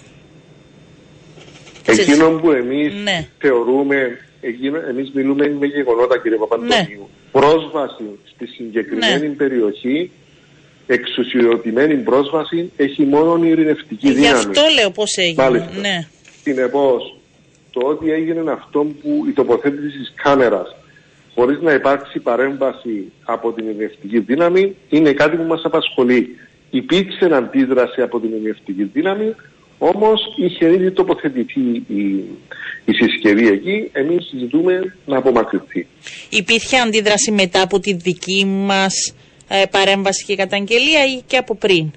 [1.85, 3.27] Εκείνο που εμείς Ναι.
[3.39, 7.09] θεωρούμε, εκείνο, εμείς μιλούμε με γεγονότα κύριε Παπαντονίου.
[7.31, 9.33] Πρόσβαση στη συγκεκριμένη Ναι.
[9.35, 10.11] περιοχή,
[10.87, 14.37] εξουσιοδοτημένη πρόσβαση, έχει μόνο η ειρηνευτική Γι' δύναμη.
[14.37, 15.43] αυτό λέω πώς έγινε.
[15.43, 15.71] Μάλιστα.
[15.79, 16.07] Ναι.
[16.43, 17.17] Συνεπώς,
[17.71, 20.75] το ότι έγινε αυτό που η τοποθέτηση της κάμερας
[21.37, 26.35] χωρίς να υπάρξει παρέμβαση από την ειρηνευτική δύναμη είναι κάτι που μας απασχολεί.
[26.69, 29.35] Υπήρξε αντίδραση από την ειρηνευτική δύναμη,
[29.77, 32.23] όμως είχε ήδη τοποθετηθεί η,
[32.85, 35.87] η συσκευή εκεί, εμείς ζητούμε να απομακρυνθεί.
[36.29, 39.13] Υπήρχε αντίδραση μετά από τη δική μας
[39.47, 41.91] ε, παρέμβαση και καταγγελία ή και από πριν;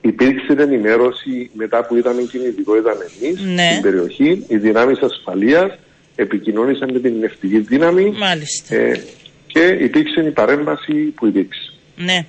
[0.00, 3.68] Υπήρξε ενημέρωση μετά που είδαμε κινητικότητα εμείς Ναι.
[3.70, 5.78] στην περιοχή, οι δυνάμεις ασφαλείας
[6.16, 8.74] επικοινώνησαν με την ειρηνευτική δύναμη Μάλιστα.
[8.76, 9.02] Ε,
[9.46, 11.67] και υπήρξε η παρέμβαση που υπήρξε.
[11.98, 12.26] Ναι.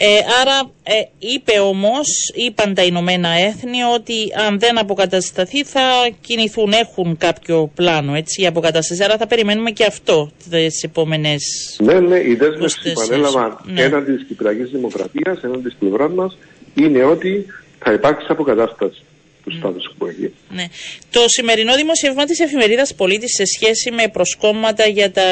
[0.00, 4.14] Ε, άρα ε, είπε όμως, είπαν τα Ηνωμένα Έθνη ότι
[4.46, 5.80] αν δεν αποκατασταθεί θα
[6.20, 9.04] κινηθούν, έχουν κάποιο πλάνο έτσι, για αποκατάσταση.
[9.04, 11.42] Άρα θα περιμένουμε και αυτό τις επόμενες...
[11.82, 13.82] Ναι, ναι, η δέσμευση που 24, ανέλαβαν ναι.
[13.82, 16.38] έναντι της Κυπριακής Δημοκρατίας, έναντι της πλευράς μας,
[16.74, 17.46] είναι ότι
[17.78, 19.02] θα υπάρξει αποκατάσταση
[19.44, 20.32] του στάτους που έχει.
[20.48, 20.64] Ναι.
[21.10, 25.24] Το σημερινό δημοσίευμα της εφημερίδας Πολίτης σε σχέση με προσκόμματα για τα,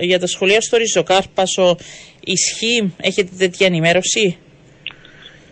[0.00, 1.76] για τα σχολεία στο Ριζοκάρπασο
[2.24, 4.38] ισχύει, έχετε τέτοια ενημέρωση;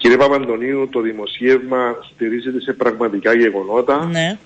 [0.00, 4.04] Κύριε Παπαντονίου, το δημοσίευμα στηρίζεται σε πραγματικά γεγονότα.
[4.04, 4.38] Ναι.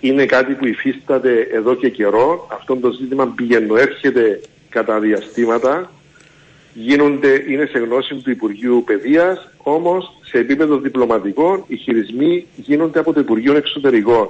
[0.00, 2.48] Είναι κάτι που υφίσταται εδώ και καιρό.
[2.52, 5.92] Αυτό το ζήτημα πηγαίνω έρχεται κατά διαστήματα.
[6.74, 13.12] Γίνονται, είναι σε γνώση του Υπουργείου Παιδείας, όμως σε επίπεδο διπλωματικό οι χειρισμοί γίνονται από
[13.12, 14.28] το Υπουργείο Εξωτερικών.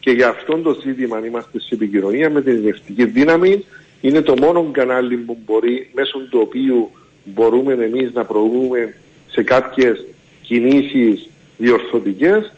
[0.00, 3.64] Και για αυτό το ζήτημα αν είμαστε σε επικοινωνία με την ειρηνευτική δύναμη.
[4.02, 6.90] Είναι το μόνο κανάλι που μπορεί, μέσω του οποίου
[7.24, 8.94] μπορούμε εμείς να προβούμε
[9.30, 10.06] σε κάποιες
[10.42, 12.52] κινήσεις διορθωτικές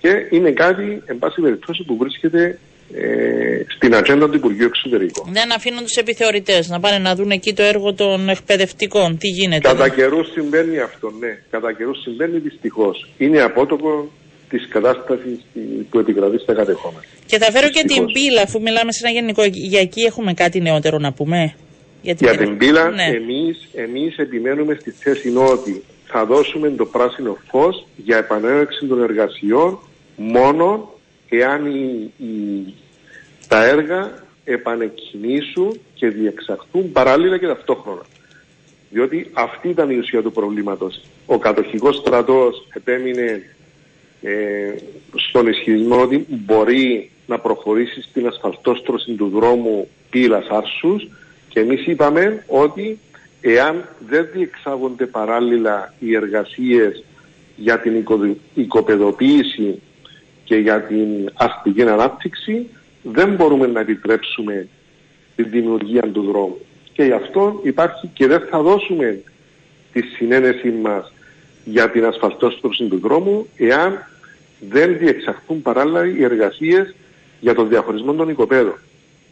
[0.00, 2.58] και είναι κάτι, εν πάση περιπτώσει, που βρίσκεται
[2.94, 5.28] ε, στην ατζέντα του Υπουργείου Εξωτερικών.
[5.32, 9.18] Δεν αφήνουν τους επιθεωρητές να πάνε να δουν εκεί το έργο των εκπαιδευτικών.
[9.18, 9.68] Τι γίνεται.
[9.68, 11.38] Κατά καιρούς συμβαίνει αυτό, ναι.
[11.50, 13.08] Κατά καιρούς συμβαίνει δυστυχώς.
[13.18, 14.10] Είναι απότοκο
[14.48, 15.38] της κατάστασης
[15.90, 17.04] που επικρατεί στα κατεχόμενα.
[17.26, 18.12] Και θα φέρω και την Δυστυχώς.
[18.12, 19.42] πύλα, αφού μιλάμε σε ένα γενικό.
[19.44, 21.54] Για εκεί έχουμε κάτι νεότερο να πούμε;
[22.02, 23.02] Για την πύλα, Ναι.
[23.04, 29.78] εμείς, εμείς επιμένουμε στη θέση ότι θα δώσουμε το πράσινο φως για επανέναρξη των εργασιών
[30.16, 30.92] μόνο
[31.28, 32.74] εάν οι- οι-
[33.48, 38.02] τα έργα επανεκκινήσουν και διεξαχθούν παράλληλα και ταυτόχρονα.
[38.90, 41.00] Διότι αυτή ήταν η ουσία του προβλήματος.
[41.26, 43.42] Ο κατοχικός στρατός επέμεινε
[44.22, 44.74] ε,
[45.14, 51.08] στον ισχυρισμό ότι μπορεί να προχωρήσει στην ασφαλτόστρωση του δρόμου πύλας άρσους
[51.48, 52.98] και εμείς είπαμε ότι
[53.40, 57.04] εάν δεν διεξάγονται παράλληλα οι εργασίες
[57.56, 59.80] για την οικοδη- οικοπεδοποίηση
[60.44, 62.66] και για την αστική ανάπτυξη
[63.02, 64.68] δεν μπορούμε να επιτρέψουμε
[65.36, 66.58] τη δημιουργία του δρόμου.
[66.92, 69.20] Και γι' αυτό υπάρχει και δεν θα δώσουμε
[69.92, 71.12] τη συνένεση μας
[71.70, 74.06] για την ασφαλτόστρωση του δρόμου εάν
[74.60, 76.94] δεν διεξαχθούν παράλληλα οι εργασίες
[77.40, 78.78] για τον διαχωρισμό των οικοπαίδων.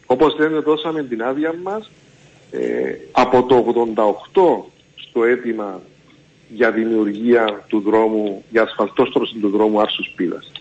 [0.05, 1.91] Όπως δεν δώσαμε την άδεια μας
[2.51, 2.59] ε,
[3.11, 3.73] από το
[4.35, 5.81] 88 στο αίτημα
[6.49, 10.51] για δημιουργία του δρόμου, για ασφαλτόστρωση του δρόμου Άρσους Πύλας.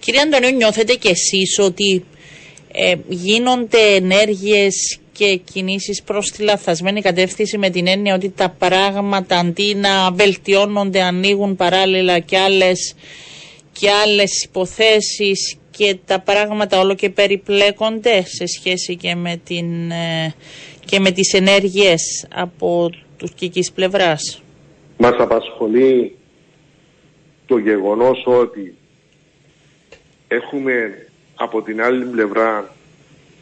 [0.00, 2.04] Κύριε Αντωνίου, νιώθετε κι εσείς ότι
[2.72, 9.38] ε, γίνονται ενέργειες και κινήσεις προς τη λαθασμένη κατεύθυνση με την έννοια ότι τα πράγματα
[9.38, 12.94] αντί να βελτιώνονται ανοίγουν παράλληλα και άλλες,
[13.72, 20.34] και άλλες υποθέσεις και τα πράγματα όλο και περιπλέκονται σε σχέση και με, την, ε,
[20.84, 24.42] και με τις ενέργειες από τουρκικής πλευράς.
[24.98, 26.16] Μας απασχολεί
[27.46, 28.74] το γεγονός ότι
[30.28, 30.72] έχουμε
[31.34, 32.74] από την άλλη πλευρά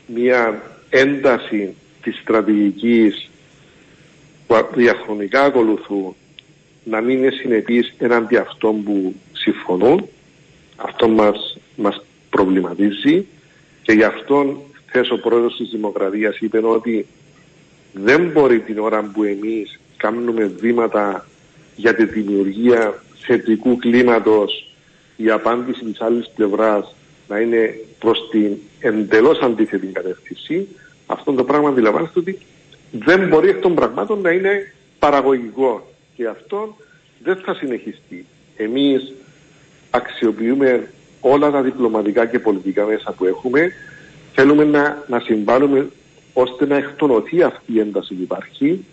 [0.07, 3.31] μια ένταση της στρατηγικής
[4.47, 6.15] που διαχρονικά ακολουθούν
[6.85, 10.09] να μην είναι συνεπείς εναντί αυτών που συμφωνούν.
[10.77, 13.27] Αυτό μας, μας προβληματίζει
[13.83, 17.07] και γι' αυτό χθες ο πρόεδρος της Δημοκρατίας είπε ότι
[17.93, 21.27] δεν μπορεί την ώρα που εμείς κάνουμε βήματα
[21.77, 24.71] για τη δημιουργία θετικού κλίματος
[25.17, 26.95] η απάντηση της άλλης πλευράς
[27.29, 30.69] να είναι προς την εντελώς αντίθετη κατεύθυνση,
[31.07, 32.39] αυτό το πράγμα αντιλαμβάνεστε ότι
[32.91, 35.93] δεν μπορεί εκ των πραγμάτων να είναι παραγωγικό.
[36.17, 36.77] Και αυτό
[37.23, 38.27] δεν θα συνεχιστεί.
[38.57, 39.13] Εμείς
[39.91, 40.91] αξιοποιούμε
[41.21, 43.73] όλα τα διπλωματικά και πολιτικά μέσα που έχουμε.
[44.33, 45.91] Θέλουμε να, να συμβάλλουμε
[46.33, 48.85] ώστε να εκτονωθεί αυτή η ένταση που υπάρχει,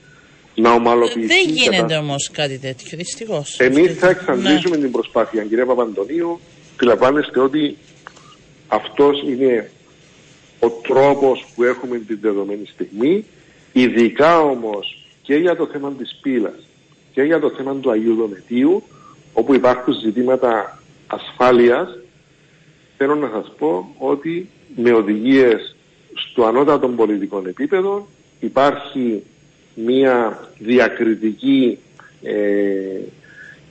[0.55, 1.27] να ομαλοποιηθεί.
[1.27, 3.59] Δεν γίνεται όμως κάτι τέτοιο, δυστυχώς.
[3.59, 4.81] Εμείς θα εξαντλήσουμε ναι.
[4.81, 6.39] την προσπάθεια, κύριε Παπαντονίου.
[6.75, 7.77] Αντιλαμβάνεστε ότι
[8.67, 9.71] αυτός είναι
[10.63, 13.25] ο τρόπος που έχουμε την δεδομένη στιγμή,
[13.73, 16.67] ειδικά όμως και για το θέμα της πύλας
[17.13, 18.83] και για το θέμα του Αγίου Δομετίου,
[19.33, 21.97] όπου υπάρχουν ζητήματα ασφάλειας,
[22.97, 25.75] θέλω να σας πω ότι με οδηγίες
[26.13, 28.07] στο ανώτατο πολιτικό επίπεδο
[28.39, 29.23] υπάρχει
[29.75, 31.79] μία διακριτική
[32.21, 32.33] ε,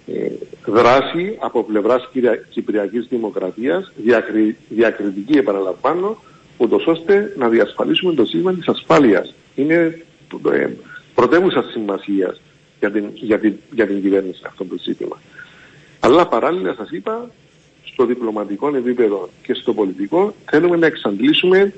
[0.07, 0.31] ε,
[0.67, 2.09] δράση από πλευράς
[2.51, 3.93] Κυπριακής Δημοκρατίας,
[4.69, 6.19] διακριτική επαναλαμβάνω,
[6.57, 9.35] ούτως ώστε να διασφαλίσουμε το σύστημα της ασφάλειας.
[9.55, 10.05] Είναι
[10.53, 10.69] ε,
[11.15, 12.41] πρωτεύουσα σημασίας
[12.79, 15.21] για την, για, την, για την κυβέρνηση αυτό το ζήτημα.
[16.01, 17.31] Αλλά παράλληλα σας είπα,
[17.85, 21.73] στο διπλωματικό επίπεδο και στο πολιτικό θέλουμε να εξαντλήσουμε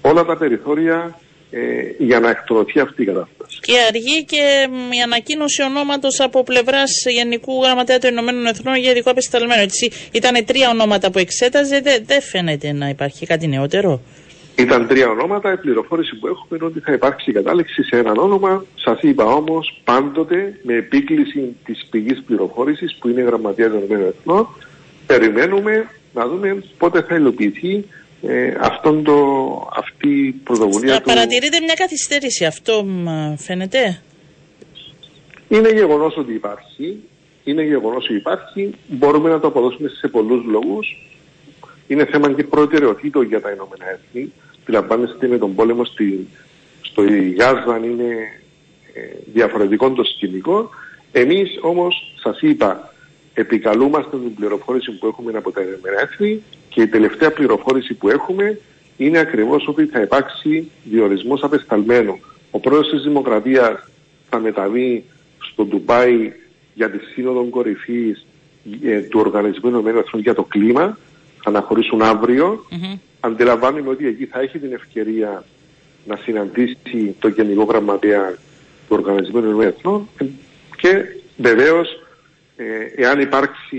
[0.00, 1.18] όλα τα περιθώρια
[1.50, 1.60] ε,
[1.98, 3.58] για να εκτροθεί αυτή η κατάσταση.
[3.60, 9.10] Και αργεί και η ανακοίνωση ονόματος από πλευράς Γενικού Γραμματέα των Ηνωμένων Εθνών για ειδικό
[9.10, 9.62] απεσταλμένο.
[9.62, 14.00] Έτσι, ήταν τρία ονόματα που εξέταζε, δεν φαίνεται να υπάρχει κάτι νεότερο.
[14.56, 15.52] Ήταν τρία ονόματα.
[15.52, 18.64] Η πληροφόρηση που έχουμε είναι ότι θα υπάρξει κατάληξη σε έναν όνομα.
[18.74, 24.14] Σας είπα όμως πάντοτε με επίκληση της πηγής πληροφόρησης που είναι η Γραμματεία των Ηνωμένων
[24.18, 24.46] Εθνών.
[25.06, 27.84] Περιμένουμε να δούμε πότε θα υλοποιηθεί
[28.22, 29.14] ε, αυτόν το,
[29.76, 31.02] αυτή η πρωτοβουλία του...
[31.02, 32.86] Παρατηρείτε μια καθυστέρηση, αυτό
[33.36, 34.02] φαίνεται.
[35.48, 37.02] Είναι γεγονός ότι υπάρχει.
[37.44, 38.74] Είναι γεγονός ότι υπάρχει.
[38.86, 40.96] Μπορούμε να το αποδώσουμε σε πολλούς λόγους.
[41.86, 44.32] Είναι θέμα και προτεραιοτήτων για τα Ηνωμένα Έθνη.
[44.62, 46.28] Αντιλαμβάνεστε με τον πόλεμο στη,
[46.80, 47.02] στο
[47.38, 48.40] Γάζα είναι
[48.94, 49.00] ε,
[49.32, 50.70] διαφορετικό το σκηνικό.
[51.12, 52.94] Εμείς όμως σας είπα
[53.34, 58.58] επικαλούμαστε την πληροφόρηση που έχουμε από τα Ηνωμένα Έθνη και η τελευταία πληροφόρηση που έχουμε
[58.96, 62.18] είναι ακριβώς ότι θα υπάρξει διορισμός απεσταλμένου.
[62.50, 63.88] Ο πρόεδρος της Δημοκρατίας
[64.28, 65.04] θα μεταβεί
[65.38, 66.32] στο Ντουμπάι
[66.74, 68.26] για τη σύνοδο κορυφής
[68.84, 70.98] ε, του Οργανισμού Ηνωμένων Εθνών για το κλίμα.
[71.42, 72.66] Θα αναχωρήσουν αύριο.
[72.70, 72.98] Mm-hmm.
[73.20, 75.44] Αντιλαμβάνομαι ότι εκεί θα έχει την ευκαιρία
[76.06, 78.30] να συναντήσει το Γενικό Γραμματέα
[78.88, 80.08] του Οργανισμού Ηνωμένων Εθνών
[80.76, 81.04] και
[81.36, 81.88] βεβαίως,
[82.56, 83.78] ε, εάν υπάρξει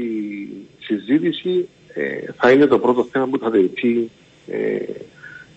[0.80, 1.81] συζήτηση, ε,
[2.38, 4.10] θα είναι το πρώτο θέμα που θα δεηθεί
[4.48, 4.58] ε,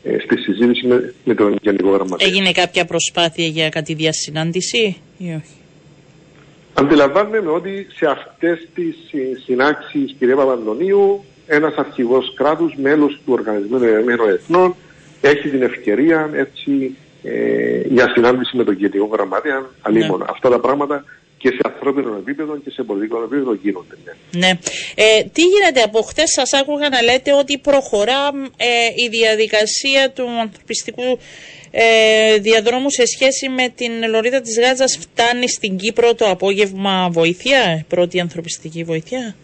[0.02, 2.28] ε, στη συζήτηση με, με τον Γενικό Γραμματέα.
[2.28, 5.54] Έγινε κάποια προσπάθεια για κάτι διασυνάντηση ή όχι;
[6.74, 8.96] Αντιλαμβάνομαι ότι σε αυτές τις
[9.44, 14.74] συνάξεις κυρία Παπαντονίου ένας αρχηγός κράτους, μέλος του Οργανισμού Ενωμένων Εθνών
[15.20, 19.66] έχει την ευκαιρία έτσι ε, για συνάντηση με τον Γενικό Γραμματέα.
[19.92, 20.06] Ναι.
[20.28, 21.04] Αυτά τα πράγματα
[21.44, 23.96] και σε ανθρώπινο επίπεδο και σε πολιτικό επίπεδο γίνονται.
[24.04, 24.46] Ναι.
[24.46, 24.58] ναι.
[24.94, 28.66] Ε, τι γίνεται από χτες, σας άκουγα να λέτε ότι προχωρά ε,
[29.04, 31.18] η διαδικασία του ανθρωπιστικού
[31.70, 37.84] ε, διαδρόμου σε σχέση με την λωρίδα της Γάζας φτάνει στην Κύπρο το απόγευμα βοήθεια,
[37.88, 39.34] πρώτη ανθρωπιστική βοήθεια;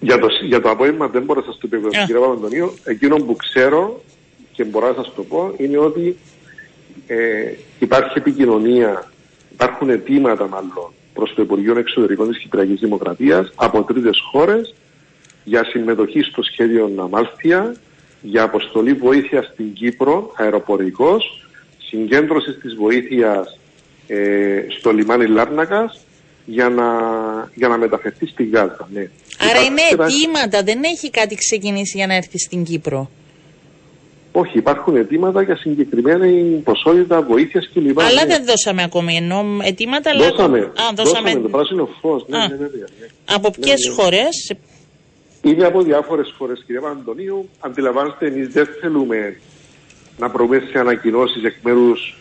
[0.00, 1.76] Για το, για το απόγευμα δεν μπορώ να σας το πει
[2.06, 2.74] κύριε Παπαντονίου.
[2.84, 4.02] Εκείνο που ξέρω
[4.52, 6.16] και μπορώ να σας το πω είναι ότι
[7.06, 7.16] ε,
[7.78, 9.10] υπάρχει επικοινωνία,
[9.52, 14.74] υπάρχουν αιτήματα μάλλον προς το Υπουργείο Εξωτερικών της Κυπριακής Δημοκρατίας από τρίτες χώρες
[15.44, 17.76] για συμμετοχή στο σχέδιο Ναμάλθια,
[18.20, 21.46] για αποστολή βοήθεια στην Κύπρο, αεροπορικός,
[21.88, 23.58] συγκέντρωση της βοήθειας
[24.06, 26.00] ε, στο λιμάνι Λάρνακας
[26.44, 26.84] για να,
[27.54, 28.88] για να μεταφερθεί στην Γάζα.
[28.92, 29.08] Ναι.
[29.50, 33.10] Άρα είναι αιτήματα, δεν έχει κάτι ξεκινήσει για να έρθει στην Κύπρο.
[34.38, 38.00] Όχι, υπάρχουν αιτήματα για συγκεκριμένη ποσότητα βοήθειας κλπ.
[38.00, 38.26] Αλλά ναι.
[38.26, 40.10] δεν δώσαμε ακόμη ενώ αιτήματα.
[40.16, 42.24] Δώσαμε, Α, δώσαμε, δώσαμε το πράσινο φως.
[42.28, 44.54] Ναι, ναι, ναι, ναι, Από ποιες ναι, χώρες;
[45.42, 47.48] Είναι από διάφορες χώρες, κύριε Παντονίου.
[47.60, 49.36] Αντιλαμβάνεστε, εμείς δεν θέλουμε
[50.18, 52.18] να προβούμε σε ανακοινώσεις εκ μέρους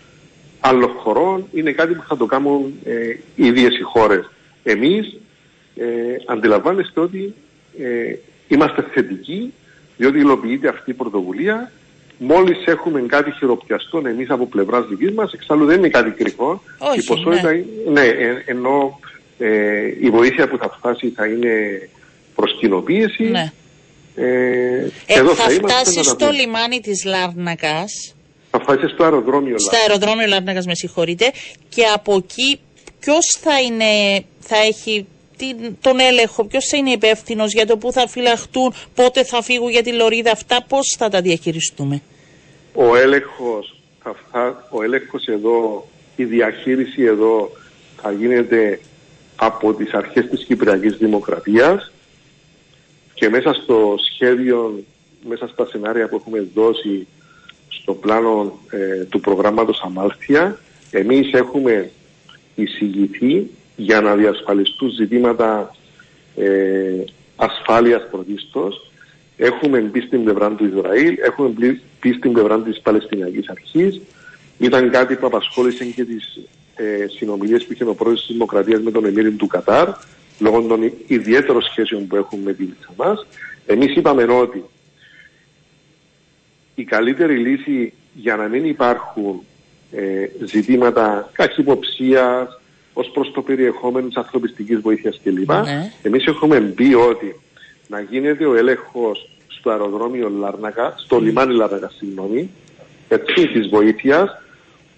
[0.60, 1.46] άλλων χωρών.
[1.54, 4.30] Είναι κάτι που θα το κάνουν ε, οι ίδιες οι χώρες.
[4.64, 5.18] Εμείς
[5.76, 5.86] ε,
[6.26, 7.34] αντιλαμβάνεστε ότι
[7.80, 8.16] ε,
[8.48, 9.54] είμαστε θετικοί
[9.98, 11.72] διότι υλοποιείται αυτή η πρωτοβουλία.
[12.18, 16.62] Μόλις έχουμε κάτι χειροπιαστό εμείς από πλευράς δικής μας, εξάλλου δεν είναι κάτι κρυφό.
[16.78, 17.58] Όχι, η ποσότητα, ναι.
[17.58, 17.66] είναι-
[18.02, 19.00] ναι, ε, ενώ
[19.38, 21.50] ε, η βοήθεια που θα φτάσει θα είναι
[22.36, 23.24] προς κοινοποίηση.
[23.24, 23.52] Ναι.
[24.16, 26.32] Ε, Ε, εδώ θα είμαστε φτάσεις να τα στο πούμε.
[26.32, 28.16] λιμάνι της Λάρνακας,
[28.52, 29.60] Θα φτάσεις στο αεροδρόμιο.
[29.60, 31.32] στο αεροδρόμιο Λάρνακας με συγχωρείτε,
[31.70, 32.60] και από εκεί
[33.00, 35.06] ποιος θα είναι, θα έχει την,
[35.82, 39.84] τον έλεγχο, ποιος θα είναι υπεύθυνος για το πού θα φυλαχτούν, πότε θα φύγουν για
[39.84, 42.02] τη λωρίδα, αυτά πώς θα τα διαχειριστούμε;
[42.74, 47.52] ο έλεγχος, θα φτά, ο έλεγχος εδώ, η διαχείριση εδώ
[48.02, 48.80] θα γίνεται
[49.36, 51.92] από τις αρχές της Κυπριακής Δημοκρατίας
[53.14, 54.84] και μέσα στο σχέδιο,
[55.28, 57.08] μέσα στα σενάρια που έχουμε δώσει
[57.68, 60.60] στο πλάνο ε, του προγράμματος Αμάλθια,
[60.92, 61.92] εμείς έχουμε
[62.56, 65.76] εισηγηθεί για να διασφαλιστούν ζητήματα
[66.36, 67.04] ε,
[67.36, 68.92] ασφάλειας πρωτίστως.
[69.38, 74.02] Έχουμε μπει στην πλευρά του Ισραήλ, έχουμε μπει- μπει στην πλευρά της Παλαιστινιακής Αρχής.
[74.58, 76.40] Ήταν κάτι που απασχόλησε και τις
[76.76, 79.88] ε, συνομιλίες που είχε ο πρόεδρος της Δημοκρατίας με τον Εμμύρη του Κατάρ,
[80.40, 83.26] λόγω των ιδιαίτερων σχέσεων που έχουμε με την Χαμάς.
[83.66, 84.64] Εμείς είπαμε ότι
[86.76, 89.42] η καλύτερη λύση για να μην υπάρχουν
[89.92, 92.60] ε, ζητήματα καχυποψίας
[92.98, 95.52] ως προς το περιεχόμενο της ανθρωπιστικής βοήθειας κλπ.
[95.52, 95.92] Ναι.
[96.02, 97.40] Εμείς έχουμε μπει ότι
[97.88, 102.50] να γίνεται ο έλεγχος στο αεροδρόμιο Λάρνακα, στο λιμάνι Λάρνακα, συγγνώμη,
[103.08, 104.30] έτσι, της βοήθειας,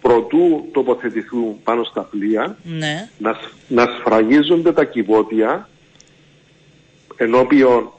[0.01, 3.09] προτού τοποθετηθούν πάνω στα πλοία, Ναι.
[3.17, 5.69] να, σ- να σφραγίζονται τα κυβότια
[7.15, 7.91] ενώπιον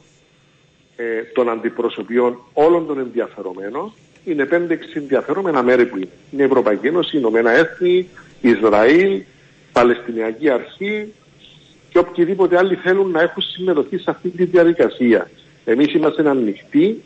[0.95, 3.93] ε, των αντιπροσωπιών όλων των ενδιαφερομένων.
[4.25, 6.07] Είναι 5-6 ενδιαφερόμενα μέρη που είναι.
[6.31, 8.07] Είναι η Ευρωπαϊκή Ένωση, οι Ηνωμένα Έθνη,
[8.41, 9.21] Ισραήλ,
[9.79, 11.13] Παλαιστινιακή Αρχή
[11.89, 15.29] και οποιοδήποτε άλλοι θέλουν να έχουν συμμετοχή σε αυτή τη διαδικασία.
[15.65, 17.01] Εμείς είμαστε ανοιχτοί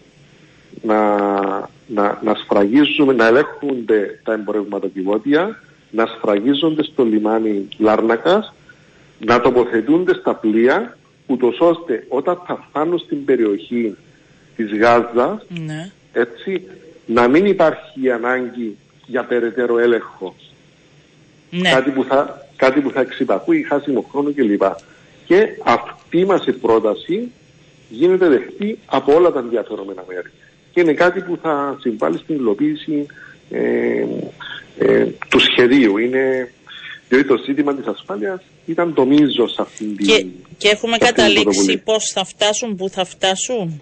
[0.82, 1.17] να,
[1.88, 5.59] να, να σφραγίζουμε, να ελέγχονται τα εμπορευματοκιβώτια,
[5.91, 8.53] να σφραγίζονται στο λιμάνι Λάρνακας,
[9.19, 10.97] να τοποθετούνται στα πλοία,
[11.28, 13.95] ούτως ώστε όταν θα φτάνουν στην περιοχή
[14.55, 15.91] της Γάζας, Ναι.
[16.13, 16.61] έτσι,
[17.05, 20.36] να μην υπάρχει ανάγκη για περαιτέρω έλεγχο.
[21.49, 21.69] Ναι.
[21.69, 24.61] Κάτι, που θα, κάτι που θα εξυπακούει χάσιμο χρόνο κλπ.
[25.26, 27.32] Και αυτή μας η πρόταση
[27.89, 30.30] γίνεται δεχτή από όλα τα ενδιαφερόμενα μέρη.
[30.74, 33.05] Και είναι κάτι που θα συμβάλλει στην υλοποίηση
[33.49, 34.05] ε,
[34.78, 35.97] ε, του σχεδίου.
[35.97, 36.51] Είναι,
[37.09, 40.26] διότι το ζήτημα της ασφάλειας ήταν το μείζο σε αυτήν την Και,
[40.57, 41.82] και έχουμε σε αυτήν την καταλήξει πρωτοβουλία.
[41.86, 43.82] πώς θα φτάσουν, πού θα φτάσουν;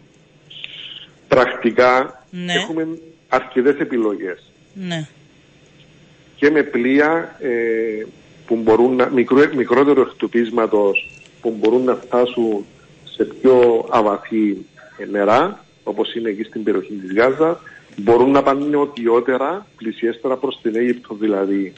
[1.27, 2.53] Πρακτικά Ναι.
[2.53, 2.87] έχουμε
[3.27, 4.51] αρκετές επιλογές.
[4.73, 5.07] Ναι.
[6.35, 8.05] και με πλοία ε,
[8.51, 11.09] που μπορούν να, μικρό, μικρότερο εκτοπίσματος
[11.41, 12.65] που μπορούν να φτάσουν
[13.03, 14.65] σε πιο αβαθή
[14.97, 17.59] ε, νερά όπως είναι εκεί στην περιοχή της Γάζα
[17.95, 21.73] μπορούν να πάνε νοτιότερα, πλησιέστερα προς την Αίγυπτο δηλαδή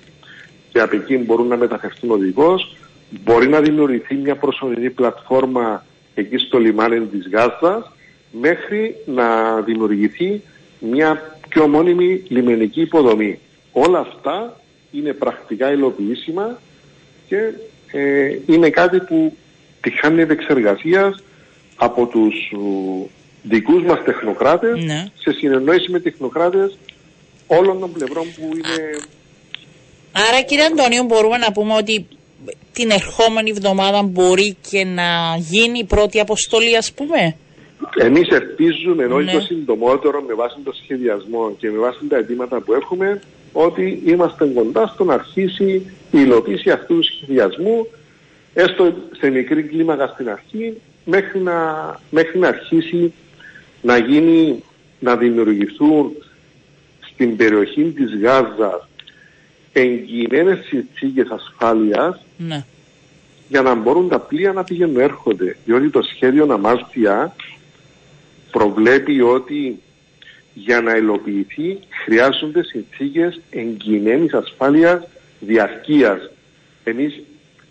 [0.71, 2.76] και από εκεί μπορούν να μεταφερθούν οδηγός
[3.24, 7.91] μπορεί να δημιουργηθεί μια προσωρινή πλατφόρμα εκεί στο λιμάνι της Γάζας
[8.32, 10.41] μέχρι να δημιουργηθεί
[10.80, 13.39] μια πιο μόνιμη λιμενική υποδομή.
[13.71, 14.57] Όλα αυτά
[14.94, 16.60] είναι πρακτικά υλοποιήσιμα
[17.28, 17.38] και
[17.91, 19.38] ε, είναι κάτι που
[19.82, 21.20] τυχάνει επεξεργασία
[21.76, 23.10] από τους ου,
[23.44, 25.06] δικούς μας τεχνοκράτες Ναι.
[25.20, 26.78] σε συνεννόηση με τεχνοκράτες
[27.48, 29.00] όλων των πλευρών που είναι
[30.30, 32.08] Άρα κύριε Αντωνίου μπορούμε να πούμε ότι
[32.74, 37.36] την ερχόμενη εβδομάδα μπορεί και να γίνει η πρώτη αποστολή ας πούμε;
[38.02, 39.32] Εμείς ελπίζουμε ενώ Ναι.
[39.32, 43.22] το συντομότερο με βάση το σχεδιασμό και με βάση τα αιτήματα που έχουμε
[43.54, 45.72] ότι είμαστε κοντά στο να αρχίσει
[46.12, 47.88] η υλοποίηση αυτού του σχεδιασμού
[48.54, 51.56] έστω σε μικρή κλίμακα στην αρχή μέχρι να,
[52.10, 53.14] μέχρι να αρχίσει
[53.82, 54.64] να γίνει
[54.99, 56.12] να δημιουργηθούν
[56.99, 58.88] στην περιοχή της Γάζας
[59.74, 62.66] εγγυημένες συνθήκες ασφάλειας Ναι.
[63.49, 65.58] για να μπορούν τα πλοία να πηγαίνουν έρχονται.
[65.66, 67.36] Διότι το σχέδιο Αμάλθια
[68.51, 69.80] προβλέπει ότι
[70.54, 75.04] για να υλοποιηθεί χρειάζονται συνθήκες εγγυημένης ασφάλειας
[75.39, 76.30] διαρκείας.
[76.84, 77.22] Εμείς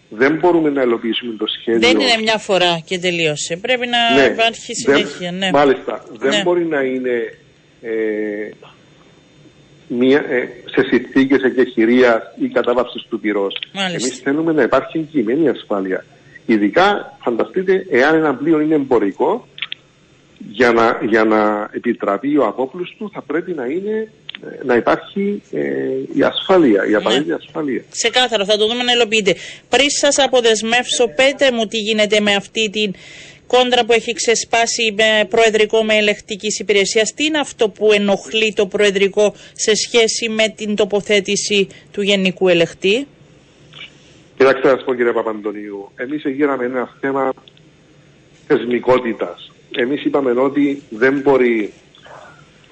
[0.09, 1.89] δεν μπορούμε να υλοποιήσουμε το σχέδιο.
[1.89, 3.57] Δεν είναι μια φορά και τελείωσε.
[3.57, 5.33] Πρέπει να Ναι, υπάρχει δεν- συνέχεια.
[5.33, 5.51] Ναι.
[5.53, 6.05] Μάλιστα.
[6.13, 6.43] Δεν Ναι.
[6.43, 7.37] μπορεί να είναι
[7.83, 8.51] ε,
[9.89, 13.55] μια, ε, σε συνθήκες εκεχηρίας ή κατάβαυσης του πυρός.
[13.73, 14.07] Μάλιστα.
[14.07, 16.05] Εμείς θέλουμε να υπάρχει εγγυημένη ασφάλεια.
[16.47, 19.47] Ειδικά, φανταστείτε, εάν ένα πλοίο είναι εμπορικό,
[20.51, 24.11] για να, για να επιτραπεί ο απόπλους του θα πρέπει να, είναι,
[24.61, 25.61] ε, να υπάρχει ε,
[26.15, 27.83] η ασφάλεια, η απαραίτητη ασφάλεια.
[27.91, 29.35] Ξεκάθαρο, θα το δούμε να υλοποιείται.
[29.69, 32.95] Πριν σας αποδεσμεύσω, πέτε μου τι γίνεται με αυτή την
[33.47, 37.13] κόντρα που έχει ξεσπάσει με προεδρικό με ελεκτικής υπηρεσίας.
[37.15, 43.07] Τι είναι αυτό που ενοχλεί το προεδρικό σε σχέση με την τοποθέτηση του Γενικού Ελεκτή;
[44.37, 47.33] Κοιτάξτε να σας πω κύριε Παπαντονίου, εμείς γύραμε ένα θέμα
[48.47, 49.52] θεσμικότητας.
[49.77, 51.73] Εμείς είπαμε ότι δεν μπορεί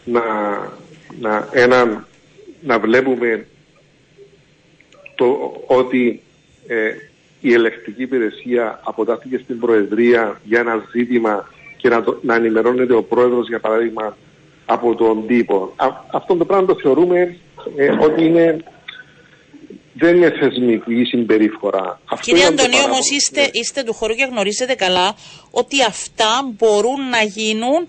[0.05, 0.23] να,
[1.21, 2.07] να, έναν,
[2.61, 3.47] να βλέπουμε
[5.15, 6.23] το ότι
[6.67, 6.91] ε,
[7.41, 13.03] η ελεκτική υπηρεσία αποτάθηκε στην Προεδρία για ένα ζήτημα και να, το, να ενημερώνεται ο
[13.03, 14.17] Πρόεδρος για παράδειγμα
[14.67, 15.75] από τον τύπο.
[16.13, 17.37] αυτό το πράγμα το θεωρούμε
[17.77, 18.57] ε, ότι είναι
[19.93, 22.01] δεν είναι θεσμική συμπεριφορά.
[22.21, 25.15] Κύριε Αντωνίου, όμως είστε, είστε του χώρου και γνωρίζετε καλά
[25.51, 27.89] ότι αυτά μπορούν να γίνουν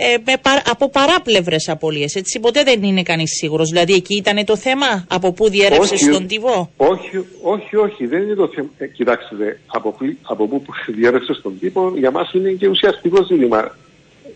[0.00, 0.32] ε, με,
[0.70, 2.14] από παράπλευρες απολύες.
[2.14, 3.68] Έτσι ποτέ δεν είναι κανείς σίγουρος.
[3.68, 6.70] Δηλαδή εκεί ήταν το θέμα από πού διέρευσες στον τύπο.
[6.76, 8.06] Όχι, όχι, όχι.
[8.06, 8.68] Δεν είναι το θέμα.
[8.78, 13.76] Ε, κοιτάξτε, από, από πού διέρευσες στον τύπο για μας είναι και ουσιαστικό ζήτημα.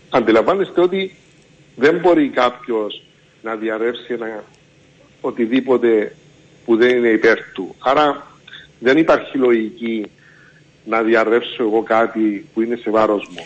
[0.09, 1.15] Αντιλαμβάνεστε ότι
[1.75, 3.03] δεν μπορεί κάποιος
[3.41, 4.43] να διαρρεύσει ένα
[5.21, 6.15] οτιδήποτε
[6.65, 7.75] που δεν είναι υπέρ του.
[7.79, 8.27] Άρα
[8.79, 10.05] δεν υπάρχει λογική
[10.85, 13.45] να διαρρεύσω εγώ κάτι που είναι σε βάρος μου.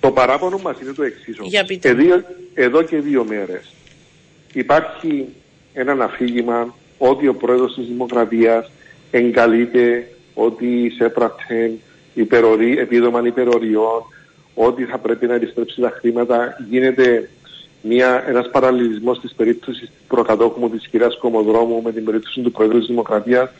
[0.00, 1.36] Το παράπονο μας είναι το εξής.
[1.80, 2.24] Εδώ,
[2.54, 3.74] εδώ και δύο μέρες
[4.52, 5.28] υπάρχει
[5.72, 8.70] ένα αφήγημα ότι ο πρόεδρος της Δημοκρατίας
[9.10, 11.72] εγκαλείται ότι έπρατε
[12.14, 14.02] υπερορί, επίδομα υπεροριών,
[14.54, 16.56] ότι θα πρέπει να επιστρέψει τα χρήματα.
[16.70, 17.28] Γίνεται
[17.82, 22.78] μια, ένας παραλληλισμός της περίπτωσης προκατόχου μου της κυρίας Κομοδρόμου με την περίπτωση του Πρόεδρου
[22.78, 23.50] της Δημοκρατίας.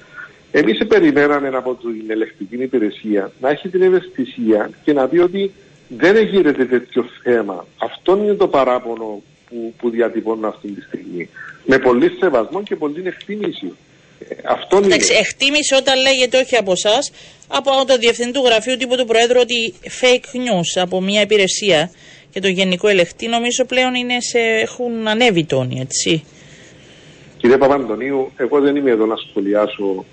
[0.51, 5.53] Εμείς περιμέναμε από την ελεκτική υπηρεσία να έχει την ευαισθησία και να πει ότι
[5.89, 7.67] δεν γίνεται τέτοιο θέμα.
[7.77, 11.29] Αυτό είναι το παράπονο που, που διατυπώνω αυτή τη στιγμή.
[11.65, 13.73] Με πολύ σεβασμό και πολύ εκτίμηση.
[14.29, 15.21] Ε, αυτό Εντάξει, είναι...
[15.21, 17.13] εκτίμηση όταν λέγεται όχι από εσάς,
[17.49, 21.91] από το διευθυντή του γραφείου τύπου του Προέδρου ότι fake news από μια υπηρεσία
[22.37, 26.25] και το γενικό ελεκτή νομίζω πλέον είναι σε, έχουν ανέβει τόνοι, έτσι.
[27.37, 30.05] Κύριε Παπαντονίου, εγώ δεν είμαι εδώ να σχολιάσω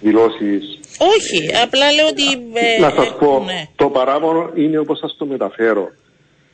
[0.00, 0.78] δηλώσεις.
[0.98, 2.22] Όχι, απλά λέω ότι.
[2.52, 3.68] Ε, να σας πω, ναι.
[3.76, 5.92] το παράπονο είναι όπως σας το μεταφέρω.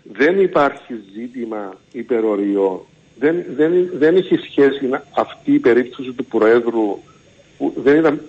[0.03, 2.81] Δεν υπάρχει ζήτημα υπεροριών.
[3.19, 6.99] Δεν, δεν, δεν έχει σχέση αυτή η περίπτωση του Προέδρου
[7.59, 8.21] που δεν, ήταν,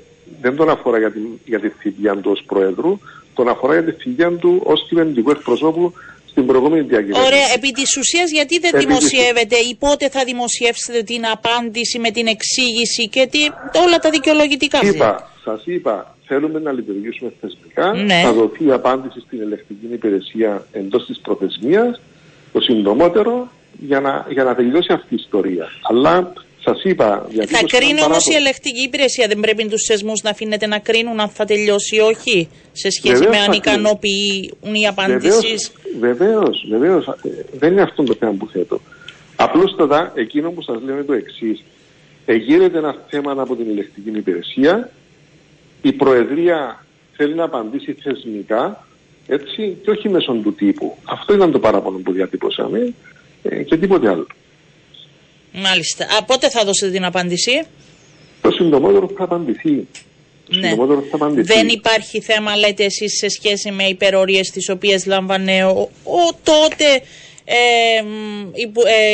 [0.41, 2.99] δεν τον αφορά για, την, για τη θητεία του ως Προέδρου,
[3.33, 5.93] τον αφορά για τη θητεία του ως κυβερνητικού εκπροσώπου
[6.31, 7.27] στην προηγούμενη διακυβέρνηση.
[7.27, 7.47] Ωραία.
[7.55, 12.27] Επί της ουσίας, γιατί δεν Επί δημοσιεύετε ή πότε θα δημοσιεύσετε την απάντηση με την
[12.27, 13.39] εξήγηση και τι,
[13.85, 17.93] όλα τα δικαιολογητικά; Είπα, σας είπα, θέλουμε να λειτουργήσουμε θεσμικά.
[17.93, 18.21] Ναι.
[18.23, 22.01] Θα δοθεί η απάντηση στην ελεκτρική υπηρεσία εντός της προθεσμίας
[22.53, 25.67] το συντομότερο για να, για να τελειώσει αυτή η ιστορία.
[25.81, 26.33] Αλλά
[26.63, 27.27] Σας είπα.
[27.47, 29.27] Θα κρίνει όμως η ελεκτική υπηρεσία.
[29.27, 33.13] Δεν πρέπει τους θεσμού να αφήνετε να κρίνουν αν θα τελειώσει ή όχι σε σχέση
[33.13, 35.71] Βεβαίως με αν ικανοποιούν οι απαντήσεις.
[35.99, 37.07] Βεβαίως, βεβαίως.
[37.07, 37.13] Ε,
[37.51, 38.81] δεν είναι αυτό το θέμα που θέτω.
[39.35, 41.63] Απλούστατα, εκείνο που σας λέω είναι το εξής.
[42.25, 44.91] Εγείρεται ένα θέμα από την ελεκτική υπηρεσία.
[45.81, 46.85] Η Προεδρία
[47.15, 48.85] θέλει να απαντήσει θεσμικά
[49.27, 50.97] έτσι, και όχι μέσω του τύπου.
[51.03, 52.93] Αυτό ήταν το παράπονο που διατύπωσαμε
[53.43, 54.27] ε, και τίποτε άλλο.
[55.53, 56.05] Μάλιστα.
[56.05, 57.63] Α, πότε θα δώσετε την απάντηση;
[58.41, 59.87] Το συντομότερο θα απαντηθεί.
[60.47, 60.75] Ναι.
[60.75, 61.53] Θα απαντηθεί.
[61.53, 67.01] Δεν υπάρχει θέμα, λέτε εσείς, σε σχέση με υπερορίες τις οποίες λάμβανε ο, ο τότε
[67.45, 67.97] ε,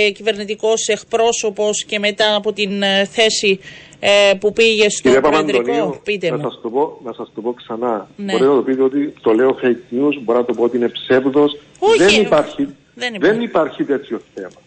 [0.06, 3.60] ε, κυβερνητικός εκπρόσωπος και μετά από την ε, θέση
[4.00, 6.00] ε, που πήγε στο προεδρικό.
[6.04, 8.10] Πείτε να Σας το πω, να σας το πω ξανά.
[8.16, 8.32] Ναι.
[8.32, 10.90] Μπορείτε να το πείτε ότι το λέω fake news, μπορεί να το πω ότι είναι
[10.90, 11.58] ψεύδος.
[11.98, 13.36] δεν, υπάρχει, δεν, υπάρχει.
[13.36, 14.62] δεν υπάρχει τέτοιο θέμα.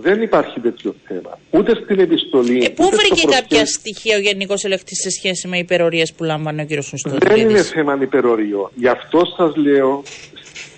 [0.00, 1.38] Δεν υπάρχει τέτοιο θέμα.
[1.50, 2.64] Ούτε στην επιστολή.
[2.64, 6.66] Ε, πού βρήκε κάποια στοιχεία ο Γενικός Ελεκτής σε σχέση με υπερορίες που λάμβανε ο
[6.66, 6.82] κ.
[6.82, 7.18] Σουστόδη.
[7.26, 8.70] Δεν είναι θέμα υπεροριο.
[8.74, 10.02] Γι' αυτό σας λέω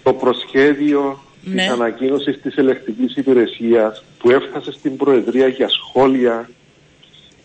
[0.03, 1.63] το προσχέδιο ναι.
[1.63, 6.51] τη ανακοίνωσης της ελεκτικής υπηρεσίας που έφτασε στην Προεδρία για σχόλια.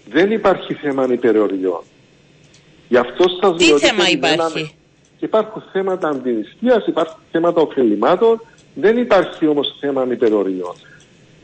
[0.09, 1.81] Δεν υπάρχει θέμα υπεροριών.
[2.87, 3.79] Γι' αυτό σας λέω.
[3.79, 4.75] Τι θέμα υπάρχει;
[5.19, 8.41] Υπάρχουν θέματα αντινιστία, υπάρχουν θέματα ωφελημάτων.
[8.73, 10.75] Δεν υπάρχει όμως θέμα υπεροριών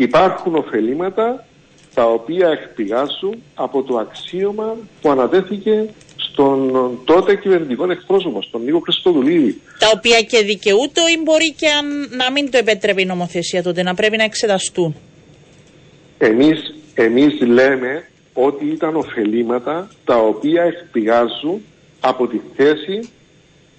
[0.04, 1.46] υπάρχουν ωφελήματα
[1.94, 6.72] τα οποία εκπηγάσουν από το αξίωμα που ανατέθηκε στον
[7.06, 9.62] τότε κυβερνητικό εκπρόσωπο, στον Νίκο Χριστοδουλίδη.
[9.80, 13.84] Τα οποία και δικαιούτο ή μπορεί και αν, να μην το επέτρεπε η νομοθεσία τότε,
[13.84, 14.96] να πρέπει να εξεταστούν.
[16.18, 21.62] Εμείς, εμείς λέμε ότι ήταν ωφελήματα τα οποία εκπηγάζουν
[22.00, 23.10] από τη θέση,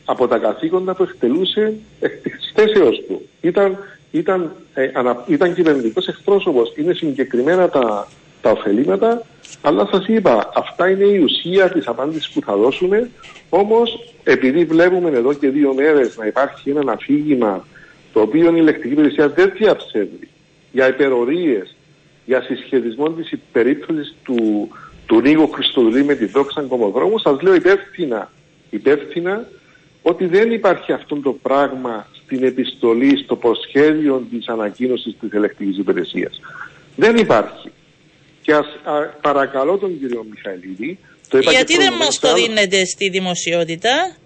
[0.05, 3.29] από τα καθήκοντα που εκτελούσε εκ της θέσεως του.
[3.41, 3.79] Ήταν
[4.13, 6.73] ήταν, ε, ανα, ήταν κυβερνητικός εκπρόσωπος.
[6.77, 8.09] Είναι συγκεκριμένα τα,
[8.43, 9.23] τα ωφελήματα.
[9.61, 13.11] Αλλά σας είπα, αυτά είναι η ουσία της απάντησης που θα δώσουμε.
[13.49, 17.67] Όμως, επειδή βλέπουμε εδώ και δύο μέρες να υπάρχει ένα αφήγημα
[18.13, 20.29] το οποίο η ηλεκτρική υπηρεσία δεν διαψεύδει
[20.73, 21.77] για υπερορίες,
[22.25, 24.69] για συσχετισμό της περίπτωσης του,
[25.07, 28.31] του Νίκο Χριστοδουλή με τη δόξα κομμοδρόμου, σας λέω υπεύθυνα,
[28.71, 29.49] υπεύθυνα
[30.03, 36.41] ότι δεν υπάρχει αυτό το πράγμα στην επιστολή, στο προσχέδιο της ανακοίνωσης της ηλεκτρικής υπηρεσίας.
[36.97, 37.71] Δεν υπάρχει.
[38.43, 38.67] Και ας
[39.21, 40.99] παρακαλώ τον κύριο Μιχαηλίδη...
[41.29, 44.17] Το Γιατί δεν μας το δίνετε στη δημοσιότητα;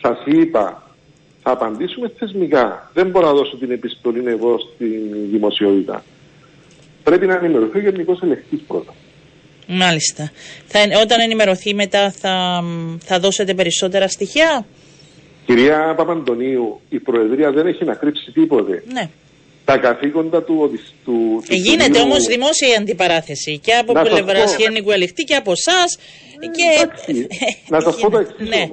[0.00, 0.94] Σας είπα,
[1.42, 2.90] θα απαντήσουμε θεσμικά.
[2.94, 4.84] Δεν μπορώ να δώσω την επιστολή εγώ στη
[5.30, 6.04] δημοσιότητα.
[7.02, 8.94] Πρέπει να ενημερωθεί ο Γενικός Ελεκτής πρώτα.
[9.66, 10.30] Μάλιστα.
[10.66, 12.64] Θα, όταν ενημερωθεί μετά θα,
[13.04, 14.66] θα δώσετε περισσότερα στοιχεία;
[15.46, 18.84] Κυρία Παπαντονίου, η Προεδρία δεν έχει να κρύψει τίποτε.
[18.92, 19.08] Ναι.
[19.64, 20.70] Τα καθήκοντα του.
[21.04, 25.98] του, του Γίνεται όμως δημόσια η αντιπαράθεση και από πλευράς Γενικού Ελεκτή και από εσάς.
[26.56, 26.88] Και...
[27.68, 28.68] να σας πω το εξής ναι.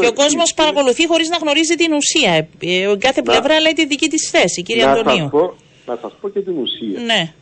[0.00, 2.48] Και ο κόσμος παρακολουθεί χωρίς να γνωρίζει την ουσία.
[2.60, 5.22] Ε, κάθε πλευρά λέει τη δική της θέση, κύριε να Αντωνίου.
[5.22, 5.54] Σας πω,
[5.86, 7.00] να σας πω και την ουσία.
[7.04, 7.32] Ναι.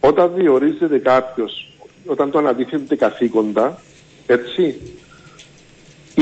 [0.00, 1.68] Όταν διορίζεται κάποιος,
[2.06, 3.82] όταν το αναδείχνεται καθήκοντα,
[4.26, 4.80] έτσι,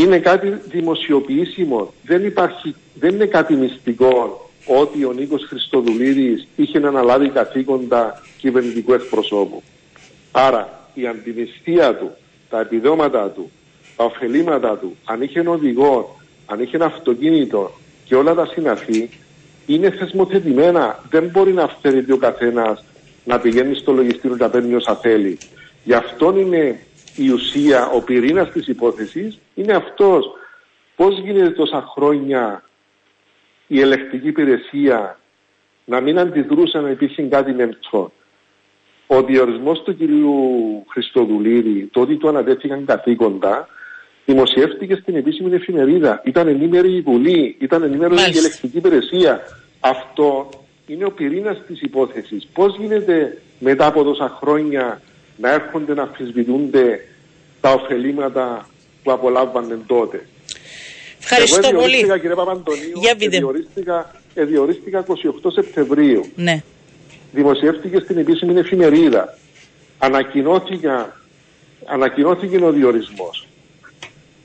[0.01, 1.93] είναι κάτι δημοσιοποιήσιμο.
[2.03, 8.93] Δεν, υπάρχει, δεν είναι κάτι μυστικό ότι ο Νίκος Χριστοδουλίδης είχε να αναλάβει καθήκοντα κυβερνητικού
[8.93, 9.63] εκπροσώπου.
[10.33, 12.11] Άρα η αντιμυστία του,
[12.51, 13.51] τα επιδόματα του,
[13.97, 16.17] τα ωφελήματα του, αν είχε οδηγό,
[16.47, 17.73] αν είχε ένα αυτοκίνητο
[18.05, 19.09] και όλα τα συναφή,
[19.67, 21.05] είναι θεσμοθετημένα.
[21.11, 22.85] Δεν μπορεί να αυθαιρετεί ο καθένας
[23.25, 25.39] να πηγαίνει στο λογιστήριο να παίρνει όσα θέλει.
[25.85, 26.79] Γι' αυτό είναι
[27.17, 30.27] η ουσία, ο πυρήνας της υπόθεσης είναι αυτός.
[30.97, 32.63] Πώς γίνεται τόσα χρόνια
[33.67, 35.19] η ελεκτική υπηρεσία
[35.85, 38.13] να μην αντιδρούσε να υπήρχε κάτι μεμψό.
[39.07, 40.35] Ο διορισμός του κυρίου
[40.89, 43.69] Χριστοδουλίδη, το ότι του ανατέθηκαν καθήκοντα,
[44.25, 46.23] δημοσιεύτηκε στην επίσημη εφημερίδα.
[46.25, 49.41] Ήταν ενήμερη η Βουλή, ήταν ενήμερη η ελεκτική υπηρεσία.
[49.81, 50.49] Αυτό
[50.87, 52.47] είναι ο πυρήνας της υπόθεσης.
[52.53, 55.01] Πώς γίνεται μετά από τόσα χρόνια
[55.37, 57.01] να έρχονται να αμφισβητούνται
[57.61, 58.69] τα ωφελήματα
[59.03, 60.27] που απολάμβανε τότε.
[61.21, 62.03] Ευχαριστώ Εγώ πολύ.
[62.21, 65.15] κύριε Παπαντονίου, διορίστηκα, διορίστηκα 28
[65.53, 66.27] Σεπτεμβρίου.
[66.35, 66.63] Ναι.
[67.33, 69.39] Δημοσιεύτηκε στην επίσημη εφημερίδα.
[69.99, 71.07] Ανακοινώθηκε,
[71.85, 73.47] ανακοινώθηκε ο διορισμός.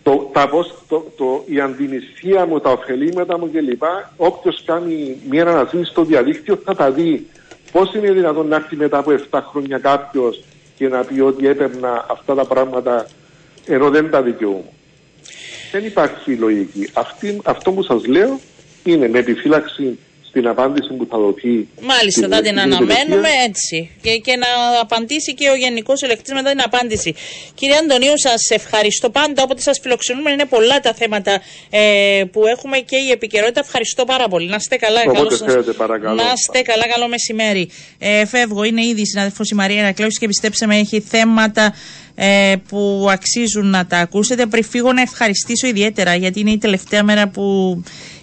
[0.04, 0.50] Το, τα,
[0.88, 3.84] το, το, η αντιμισθία μου, τα ωφελήματα μου κλπ.
[4.18, 7.28] Όποιος κάνει μια αναζήτηση στο διαδίκτυο θα τα δει.
[7.72, 10.44] Πώς είναι δυνατόν να έρθει μετά από 7 χρόνια κάποιος
[10.82, 13.08] και να πει ότι έπαιρνα αυτά τα πράγματα
[13.66, 14.72] ενώ δεν τα δικαιούμαι.
[15.72, 16.90] Δεν υπάρχει λογική.
[16.94, 18.40] Αυτή, αυτό που σας λέω
[18.84, 20.00] είναι με επιφύλαξη
[20.32, 21.68] στην απάντηση που θα δοθεί.
[21.82, 23.92] Μάλιστα, θα την αναμένουμε έτσι.
[24.02, 24.48] Και, και να
[24.82, 27.16] απαντήσει και ο Γενικός Ελεκτή μετά την απάντηση.
[27.54, 29.44] Κύριε Αντωνίου, σας ευχαριστώ πάντα.
[29.44, 33.60] Όποτε σας φιλοξενούμε, είναι πολλά τα θέματα ε, που έχουμε και η επικαιρότητα.
[33.60, 34.48] Ευχαριστώ πάρα πολύ.
[34.50, 35.02] Να είστε καλά.
[35.08, 36.16] Οπότε καλό θέλετε, παρακαλώ.
[36.16, 37.70] Να είστε καλά, καλό μεσημέρι.
[38.00, 41.74] Ε, φεύγω, είναι ήδη η συνάδελφος η Μαρία Ερακλέους και πιστέψτε με, έχει θέματα
[42.24, 44.46] ε, που αξίζουν να τα ακούσετε.
[44.46, 47.44] Πριν φύγω να ευχαριστήσω ιδιαίτερα γιατί είναι η τελευταία μέρα που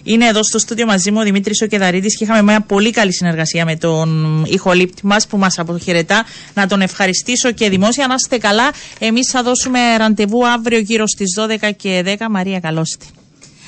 [0.03, 3.65] είναι εδώ στο στούντιο μαζί μου ο Δημήτρης Οκεδαρίτη και είχαμε μια πολύ καλή συνεργασία
[3.65, 6.25] με τον ηχολήπτη μας που μας αποχαιρετά.
[6.53, 8.07] Να τον ευχαριστήσω και δημόσια.
[8.07, 8.71] Να είστε καλά.
[8.99, 11.27] Εμείς θα δώσουμε ραντεβού αύριο γύρω στις
[11.61, 12.25] 12 και 10.
[12.29, 12.97] Μαρία, καλώς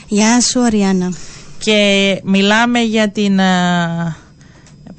[0.08, 1.14] Γεια σου, Αριάννα.
[1.60, 3.40] Και μιλάμε για την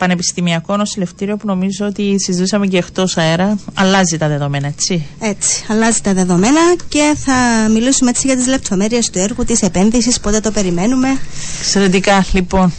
[0.03, 3.59] πανεπιστημιακό νοσηλευτήριο που νομίζω ότι συζητούσαμε και εκτός αέρα.
[3.75, 5.07] Αλλάζει τα δεδομένα, έτσι.
[5.21, 10.21] Έτσι, αλλάζει τα δεδομένα και θα μιλήσουμε έτσι για τις λεπτομέρειες του έργου, της επένδυσης,
[10.21, 11.09] πότε το περιμένουμε.
[11.61, 12.73] Εξαιρετικά, λοιπόν.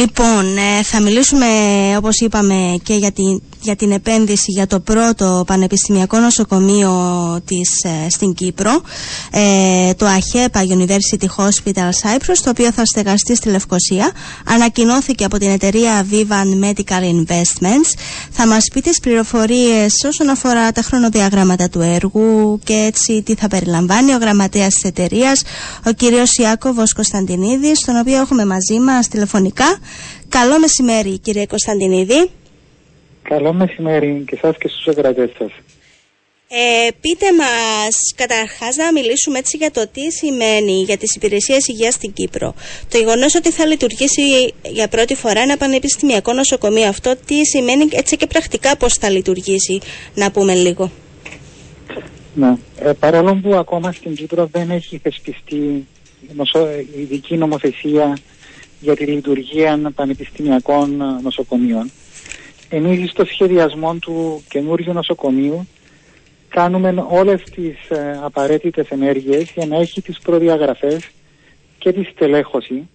[0.00, 1.46] Λοιπόν, ε, θα μιλήσουμε
[1.96, 6.92] όπως είπαμε και για την για την επένδυση για το πρώτο πανεπιστημιακό νοσοκομείο
[7.44, 8.82] της, ε, στην Κύπρο,
[9.30, 14.10] ε, το ΑΧΕΠΑ University Hospital Cyprus, το οποίο θα στεγαστεί στη Λευκοσία.
[14.46, 17.90] Ανακοινώθηκε από την εταιρεία Vivan Medical Investments.
[18.30, 23.48] Θα μας πει τις πληροφορίες όσον αφορά τα χρονοδιαγράμματα του έργου και έτσι τι θα
[23.48, 25.42] περιλαμβάνει ο γραμματέας της εταιρείας,
[25.86, 29.78] ο κύριος Ιάκωβος Κωνσταντινίδης, τον οποίο έχουμε μαζί μας τηλεφωνικά.
[30.28, 32.30] Καλό μεσημέρι κύριε Κωνσταντινίδη.
[33.28, 35.50] Καλό μεσημέρι και σας και στους εγγρατές σας.
[36.48, 41.94] Ε, πείτε μας καταρχάς να μιλήσουμε έτσι για το τι σημαίνει για τις υπηρεσίες υγείας
[41.94, 42.54] στην Κύπρο.
[42.88, 48.16] Το γεγονός ότι θα λειτουργήσει για πρώτη φορά ένα πανεπιστημιακό νοσοκομείο αυτό, τι σημαίνει έτσι
[48.16, 49.80] και πρακτικά πώς θα λειτουργήσει,
[50.14, 50.90] να πούμε λίγο.
[52.34, 52.56] Ναι.
[52.78, 55.86] Ε, παρόλο που ακόμα στην Κύπρο δεν έχει θεσπιστεί
[56.34, 56.68] νοσο,
[57.00, 58.18] ειδική νομοθεσία
[58.80, 61.90] για τη λειτουργία πανεπιστημιακών νοσοκομείων,
[62.74, 65.66] εμείς στο σχεδιασμό του καινούργιου νοσοκομείου
[66.48, 71.10] κάνουμε όλες τις ε, απαραίτητες ενέργειες για να έχει τις προδιαγραφές
[71.78, 72.88] και τη στελέχωση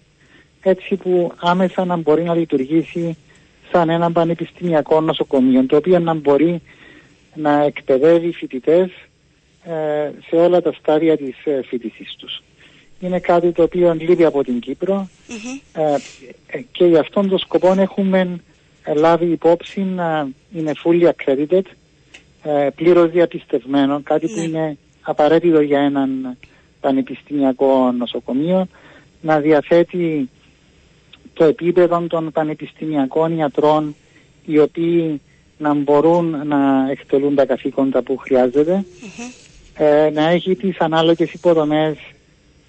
[0.62, 3.16] έτσι που άμεσα να μπορεί να λειτουργήσει
[3.72, 6.62] σαν ένα πανεπιστημιακό νοσοκομείο το οποίο να μπορεί
[7.34, 8.90] να εκπαιδεύει φοιτητές
[9.64, 12.42] ε, σε όλα τα στάδια της ε, φοιτησής τους.
[13.00, 15.08] Είναι κάτι το οποίο λείπει από την κυπρο
[15.72, 18.40] ε, και για αυτόν τον σκοπό έχουμε
[18.94, 21.62] λάβει υπόψη να είναι fully accredited
[22.42, 24.42] ε, πλήρως διαπιστευμένο, κάτι που ναι.
[24.42, 26.36] είναι απαραίτητο για έναν
[26.80, 28.66] πανεπιστημιακό νοσοκομείο,
[29.20, 30.28] να διαθέτει
[31.32, 33.96] το επίπεδο των πανεπιστημιακών ιατρών
[34.44, 35.20] οι οποίοι
[35.58, 38.84] να μπορούν να εκτελούν τα καθήκοντα που χρειαζεται
[39.74, 41.96] ε, να έχει τις ανάλογες υποδομές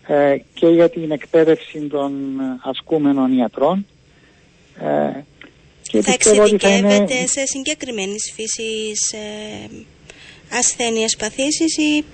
[0.07, 2.13] ε, και για την εκπαίδευση των
[2.61, 3.85] ασκούμενων ιατρών
[4.79, 5.19] ε,
[5.91, 7.27] και θα εξειδικεύεται είναι...
[7.27, 9.69] σε συγκεκριμένης φύσης ε,
[10.57, 12.05] ασθένειε παθήσεις ή.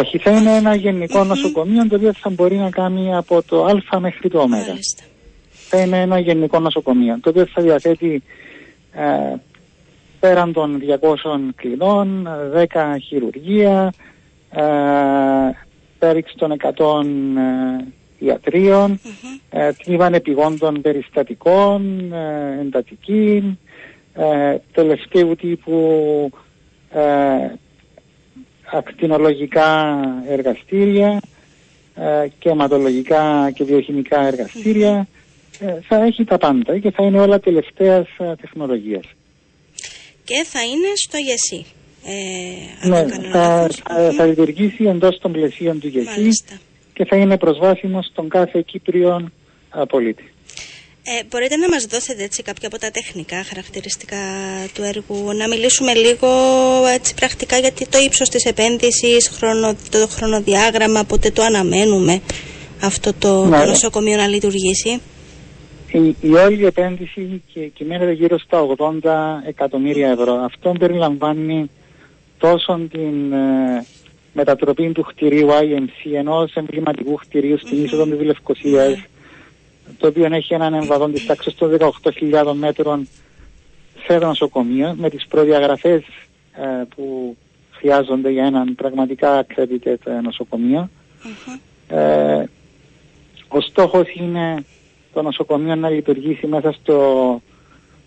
[0.00, 4.00] Όχι, θα είναι ένα γενικό νοσοκομείο το οποίο θα μπορεί να κάνει από το Α
[4.00, 4.48] μέχρι το Ω.
[5.68, 8.22] Θα είναι ένα γενικό νοσοκομείο το οποίο θα διαθέτει
[8.92, 9.34] ε,
[10.20, 12.64] πέραν των 200 κλινών, 10
[13.06, 13.92] χειρουργία,
[14.50, 14.62] ε,
[15.98, 17.04] πέριξ των 100
[18.18, 19.70] ιατρίων, mm-hmm.
[19.84, 23.58] τμήμα επιγόντων περιστατικών, ε, εντατική,
[24.14, 26.30] ε, τελευταίου τύπου
[26.90, 27.00] ε,
[28.72, 29.98] ακτινολογικά
[30.28, 31.20] εργαστήρια
[32.38, 35.06] και αιματολογικά και βιοχημικά εργαστήρια.
[35.88, 38.06] Θα έχει τα πάντα και θα είναι όλα τελευταίας
[38.40, 39.04] τεχνολογίας.
[40.24, 41.66] Και θα είναι στο ΓΕΣΥ.
[42.06, 46.28] Ε, ναι, θα, θα, θα, λειτουργήσει εντός των πλαισίων του ΓΕΣΥ
[46.94, 49.30] και θα είναι προσβάσιμο στον κάθε Κύπριο
[49.88, 50.32] πολίτη.
[51.06, 54.16] Ε, μπορείτε να μας δώσετε έτσι κάποια από τα τεχνικά χαρακτηριστικά
[54.74, 56.28] του έργου, να μιλήσουμε λίγο
[56.94, 62.20] έτσι πρακτικά για το ύψος της επένδυσης, χρονο, το χρονοδιάγραμμα, πότε το αναμένουμε
[62.82, 63.64] αυτό το, ναι.
[63.64, 65.00] νοσοκομείο να λειτουργήσει.
[65.92, 67.42] Η, η όλη επένδυση
[67.74, 69.10] κυμαίνεται γύρω στα 80
[69.46, 70.34] εκατομμύρια ευρώ.
[70.34, 71.70] Αυτό περιλαμβάνει
[72.38, 73.86] τόσο την ε,
[74.34, 77.84] μετατροπή του κτηρίου IMC, ενός εμβληματικού κτηρίου στην mm-hmm.
[77.84, 79.04] είσοδο της Λευκοσίας, ναι.
[79.98, 83.08] το οποίο έχει έναν εμβαδόν της τάξης των 18.000 μέτρων
[84.06, 86.02] σε νοσοκομείο, με τις προδιαγραφές
[86.52, 87.36] ε, που
[87.70, 90.90] χρειάζονται για έναν πραγματικά accredited ε, νοσοκομείο.
[91.24, 91.58] Mm-hmm.
[91.88, 92.44] Ε,
[93.48, 94.64] ο στόχος είναι
[95.12, 97.40] το νοσοκομείο να λειτουργήσει μέσα στο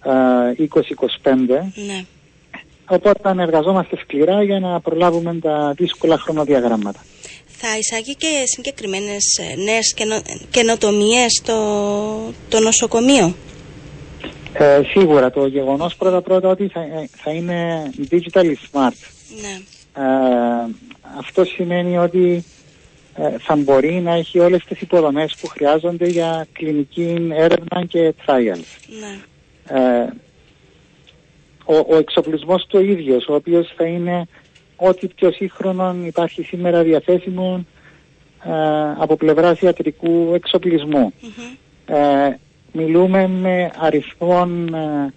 [0.04, 0.68] ε,
[1.24, 1.32] 2025.
[1.48, 2.06] Ναι.
[2.90, 7.00] Οπότε εργαζόμαστε σκληρά για να προλάβουμε τα δύσκολα χρονοδιαγράμματα.
[7.60, 9.24] Θα εισάγει και συγκεκριμένες
[9.64, 9.96] νέες
[10.50, 11.54] καινοτομίες στο
[12.50, 13.36] το νοσοκομείο;
[14.54, 18.98] Ε, σίγουρα το γεγονός πρώτα πρώτα ότι θα, ε, θα είναι digital smart.
[19.42, 19.62] Ναι.
[20.04, 20.76] Ε,
[21.18, 22.44] αυτό σημαίνει ότι
[23.16, 28.66] ε, θα μπορεί να έχει όλες τις υποδομές που χρειάζονται για κλινική έρευνα και trials.
[29.00, 29.20] Ναι.
[29.80, 30.10] Ε,
[31.68, 34.28] ο, ο εξοπλισμός του ίδιος, ο οποίος θα είναι
[34.76, 37.66] ό,τι πιο σύγχρονο υπάρχει σήμερα διαθέσιμο
[38.44, 38.52] ε,
[38.98, 40.40] από πλευράς ιατρικού
[41.86, 42.30] ε,
[42.72, 45.14] μιλούμε με αριθμών ε,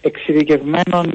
[0.00, 1.12] εξειδικευμένων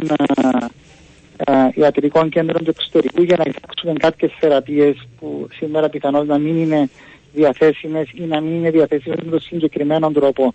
[1.74, 6.89] ιατρικών κέντρων του εξωτερικού για να υπάρξουν κάποιες θεραπείες που σήμερα πιθανώς να μην είναι
[7.34, 10.54] διαθέσιμες ή να μην είναι διαθέσιμες με τον συγκεκριμένο τρόπο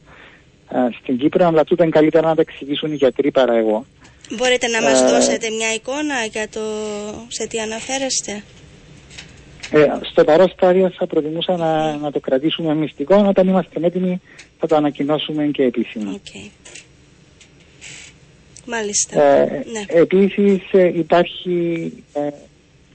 [1.01, 3.87] στην Κύπρο, αλλά τούτο είναι καλύτερα να τα εξηγήσουν οι γιατροί παρά εγώ.
[4.31, 6.61] Μπορείτε να μας δώσετε μια εικόνα για το
[7.29, 8.43] σε τι αναφέρεστε;
[9.71, 13.25] Ε, στο παρόν στάδιο θα προτιμούσα να, να το κρατήσουμε μυστικό.
[13.29, 14.21] Όταν είμαστε έτοιμοι
[14.59, 16.21] θα το ανακοινώσουμε και επίσημα.
[16.25, 16.51] Okay.
[18.67, 19.23] Μάλιστα.
[19.23, 19.85] Ε, ναι.
[20.01, 22.29] Επίσης ε, υπάρχει ε,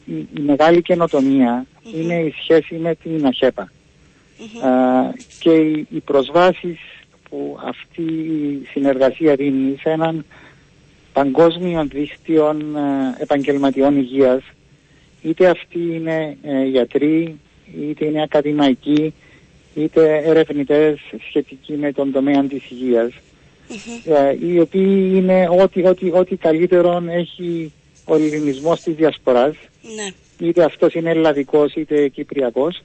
[0.06, 1.66] η, μεγάλη καινοτομία
[1.96, 3.72] είναι η σχέση με την ΑΧΕΠΑ.
[5.40, 6.80] και οι, οι προσβάσεις
[7.32, 10.26] που αυτή η συνεργασία δίνει σε έναν
[11.14, 14.44] παγκόσμιο δίκτυο ε, επαγγελματιών υγείας.
[15.22, 17.40] Είτε αυτοί είναι ε, γιατροί,
[17.82, 19.14] είτε είναι ακαδημαϊκοί,
[19.76, 23.12] είτε ερευνητές σχετικοί με τον τομέα της υγειας
[24.06, 27.74] ε, οι οποίοι είναι ό,τι, ό,τι, ό,τι καλύτερο έχει
[28.06, 30.48] ο ελληνισμός της διασποράς, Ναι.
[30.48, 32.82] είτε αυτός είναι ελλαδικός είτε κυπριακός,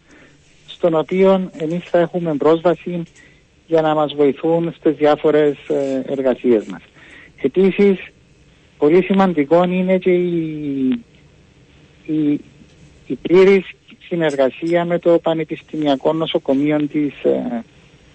[0.67, 3.03] στον οποίο εμείς θα έχουμε πρόσβαση
[3.67, 6.83] για να μας βοηθούν στις διάφορες ε, εργασίες μας.
[7.43, 7.99] Επίσης,
[8.79, 10.89] πολύ σημαντικό είναι και η,
[12.07, 12.41] η,
[13.07, 13.65] η πλήρης
[14.09, 17.65] συνεργασία με το Πανεπιστημιακό Νοσοκομείο της, ε,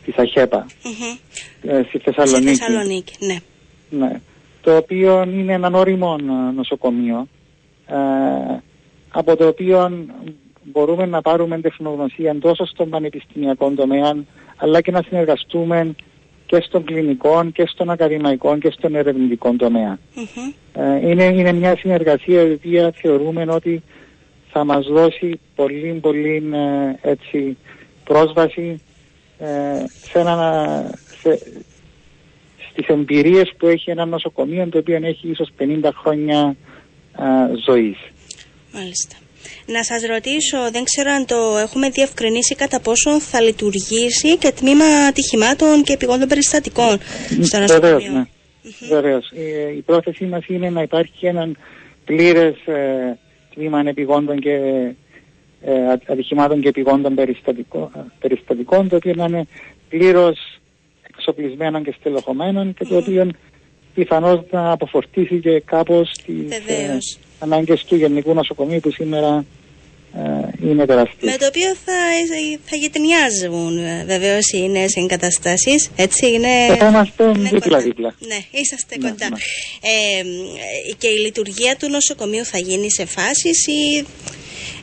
[0.06, 1.72] της ΑΧΕΠΑ Μμμ.
[1.72, 2.58] ε, στη Στη Θεσσαλονίκη.
[2.58, 3.38] Θεσσαλονίκη, ναι.
[3.90, 4.20] Ναι.
[4.62, 7.28] Το οποίο είναι έναν όριμο ε, νοσοκομείο
[7.88, 7.96] ε,
[9.12, 10.06] από το οποίο
[10.64, 14.16] μπορούμε να πάρουμε τεχνογνωσία τόσο στον πανεπιστημιακό τομέα
[14.62, 15.96] αλλά και να συνεργαστούμε
[16.46, 20.00] και στον κλινικό και στον ακαδημαϊκό και στον ερευνητικό τομέα.
[20.16, 20.52] Μμμ.
[20.74, 23.84] Ε, είναι, είναι μια συνεργασία η οποία θεωρούμε ότι
[24.52, 27.58] θα μας δώσει πολύ πολύ ε, έτσι,
[28.04, 28.82] πρόσβαση
[29.40, 30.84] ε, σε ένα,
[31.22, 31.40] σε,
[32.72, 36.56] στις εμπειρίες που έχει ένα νοσοκομείο το οποίο έχει ίσως 50 χρόνια
[37.18, 37.98] ε, ζωής.
[38.74, 39.16] Μάλιστα.
[39.66, 44.86] Να σας ρωτήσω, δεν ξέρω αν το έχουμε διευκρινίσει κατά πόσο θα λειτουργήσει και τμήμα
[44.86, 46.98] ατυχημάτων και επιγόντων περιστατικών
[47.42, 48.12] στο Βεβαίως, νοσοκομείο.
[48.12, 48.26] ναι.
[48.90, 49.32] Βεβαίως.
[49.36, 51.58] Ε, η πρόθεσή μας είναι να υπάρχει έναν
[52.06, 53.18] πλήρες ε,
[53.54, 54.52] τμήμα επιγόντων και
[55.62, 59.48] ε, α- ατυχημάτων και επιγόντων περιστατικό- περιστατικών, το οποίο να είναι
[59.90, 60.38] πλήρως
[61.10, 63.30] εξοπλισμένο και στελεχωμένο και το οποίο
[63.94, 67.18] πιθανώς να αποφορτήσει και κάπως τις ε, Βεβαίως.
[67.42, 69.46] Ανάγκες του Γενικού Νοσοκομείου που σήμερα
[70.16, 71.32] ε, είναι τεράστιες.
[71.32, 71.94] Με το οποίο θα,
[72.66, 75.90] θα γετνιάζουν βεβαίως οι νέες εγκαταστάσεις.
[75.96, 76.76] Έτσι είναι.
[76.78, 78.14] Θα είμαστε είναι δίπλα-δίπλα.
[78.20, 78.34] κοντά.
[78.36, 79.30] Ναι, είσαστε Ναι, κοντά.
[79.30, 79.36] ναι.
[79.82, 84.06] Ε, και η λειτουργία του νοσοκομείου θα γίνει σε φάσεις ή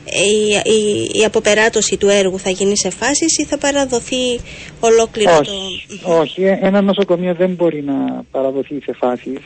[0.05, 4.39] η, η, η αποπεράτωση του έργου θα γίνει σε φάσεις ή θα παραδοθεί
[4.79, 5.51] ολόκληρο το...
[5.51, 9.37] Όχι, όχι, ε, ένα νοσοκομείο δεν μπορεί να παραδοθεί σε φάσεις.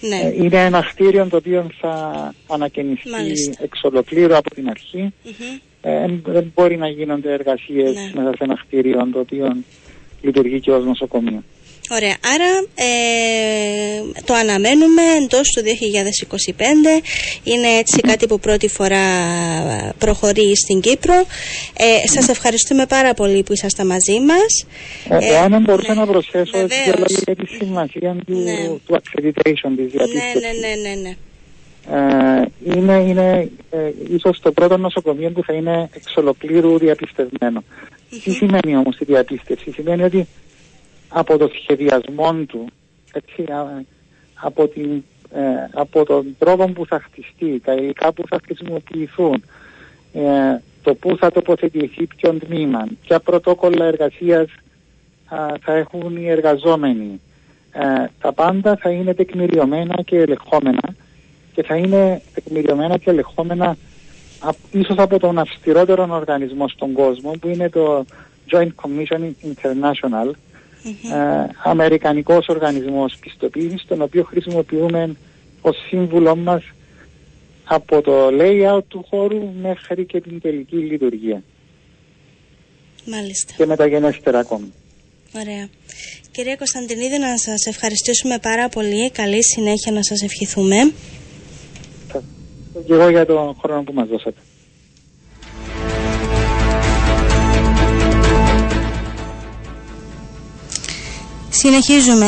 [0.00, 0.16] Ε, Ναι.
[0.16, 3.64] ε, είναι ένα κτίριο το οποίο θα ανακαινιστεί Μάλιστα.
[3.64, 5.00] εξ ολοκλήρου από την αρχή.
[5.00, 5.58] Μμμ.
[5.82, 8.10] Ε, εν- δεν μπορεί να γίνονται εργασίες Ναι.
[8.22, 9.56] μέσα σε ένα κτίριο το οποίο
[10.22, 11.42] λειτουργεί και ως νοσοκομείο.
[11.92, 17.02] Ωραία, άρα ε, το αναμένουμε εντός του 2025.
[17.44, 19.04] Είναι έτσι κάτι που πρώτη φορά
[19.98, 21.14] προχωρεί στην Κύπρο.
[21.78, 24.66] Ε, σας ευχαριστούμε πάρα πολύ που ήσασταν μαζί μας.
[25.08, 26.00] Ε, Ε, εάν μπορούσα ναι.
[26.00, 26.84] να προσθέσω έτσι Βεβαίως.
[26.84, 28.56] δύο λόγια για της σημασίας του, Ναι.
[28.86, 30.60] του accreditation της Ναι, διαπίστευσης.
[30.60, 31.16] ναι, ναι, ναι, ναι.
[31.88, 33.78] Ε, είναι είναι ε,
[34.16, 37.64] ίσως το πρώτο νοσοκομείο που θα είναι εξ ολοκλήρου διαπιστευμένο.
[38.24, 40.26] Τι σημαίνει όμως η διαπίστευση; Σημαίνει ότι
[41.10, 42.66] από το σχεδιασμό του,
[43.12, 43.84] έτσι, α,
[44.34, 45.40] από, την, ε,
[45.72, 49.44] από τον τρόπο που θα χτιστεί, τα υλικά που θα χρησιμοποιηθούν,
[50.12, 50.20] ε,
[50.82, 54.48] το που θα τοποθετηθεί ποιον τμήμα, ποια πρωτόκολλα εργασίας
[55.28, 57.20] α, θα έχουν οι εργαζόμενοι.
[57.72, 60.94] Ε, τα πάντα θα είναι τεκμηριωμένα και ελεγχόμενα
[61.54, 63.76] και θα είναι τεκμηριωμένα και ελεγχόμενα
[64.40, 68.04] α, ίσως από τον αυστηρότερο οργανισμό στον κόσμο που είναι το
[68.50, 70.30] Joint Commission International
[70.84, 75.16] ε, αμερικανικός οργανισμός πιστοποίησης τον οποίο χρησιμοποιούμε
[75.60, 76.62] ως σύμβουλό μας
[77.64, 81.42] από το layout του χώρου μέχρι και την τελική λειτουργία
[83.04, 83.52] Μάλιστα.
[83.56, 84.72] και μεταγενέστερα ακόμη.
[85.34, 85.68] Ωραία.
[86.30, 89.10] Κυρία Κωνσταντινίδη, να σας ευχαριστήσουμε πάρα πολύ.
[89.10, 90.76] Καλή συνέχεια να σας ευχηθούμε.
[92.86, 94.40] Και εγώ για τον χρόνο που μας δώσατε.
[101.50, 102.26] Συνεχίζουμε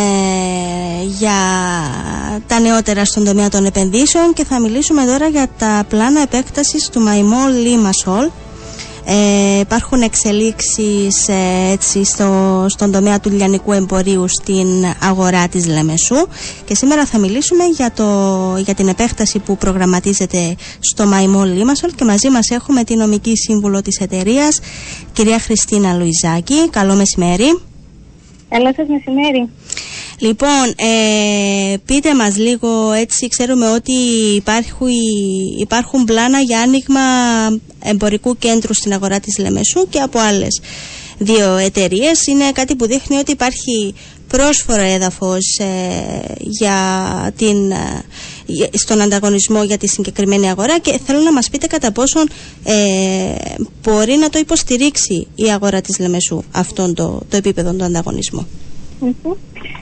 [1.19, 1.39] για
[2.47, 7.01] τα νεότερα στον τομέα των επενδύσεων και θα μιλήσουμε τώρα για τα πλάνα επέκτασης του
[7.01, 8.31] Μαϊμό Λίμασολ.
[9.05, 14.67] Ε, υπάρχουν εξελίξεις ε, έτσι στο, στον τομέα του λιανικού εμπορίου στην
[15.03, 16.27] αγορά της Λεμεσού
[16.65, 18.05] και σήμερα θα μιλήσουμε για, το,
[18.65, 23.83] για την επέκταση που προγραμματίζεται στο Μαϊμό Λίμασολ και μαζί μας έχουμε τη νομική σύμβουλο
[23.83, 24.61] της εταιρείας
[25.13, 26.69] κυρία Χριστίνα Λουιζάκη.
[26.71, 27.61] Καλό μεσημέρι.
[28.53, 29.49] Καλό σας μεσημέρι.
[30.19, 33.93] Λοιπόν, ε, πείτε μας λίγο έτσι, ξέρουμε ότι
[34.37, 34.89] υπάρχουν,
[35.61, 37.01] υπάρχουν πλάνα για άνοιγμα
[37.83, 40.61] εμπορικού κέντρου στην αγορά της Λεμεσού και από άλλες
[41.19, 42.27] δύο εταιρείες.
[42.27, 43.95] Είναι κάτι που δείχνει ότι υπάρχει
[44.29, 46.77] πρόσφορο έδαφος ε, για
[47.37, 48.05] την, ε, για-
[48.73, 52.29] στον ανταγωνισμό για τη συγκεκριμένη αγορά και θέλω να μας πείτε κατά πόσον
[52.65, 52.75] ε,
[53.83, 58.47] μπορεί να το υποστηρίξει η αγορά της Λεμεσού αυτόν το, το επίπεδο του ανταγωνισμού.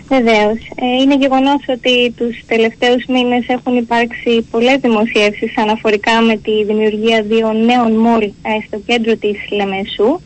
[0.09, 0.59] Βεβαίως.
[1.03, 7.53] είναι γεγονός ότι τους τελευταίους μήνες έχουν υπάρξει πολλές δημοσιεύσεις αναφορικά με τη δημιουργία δύο
[7.53, 8.33] νέων μόλ ε,
[8.67, 10.21] στο κέντρο της Λεμεσού.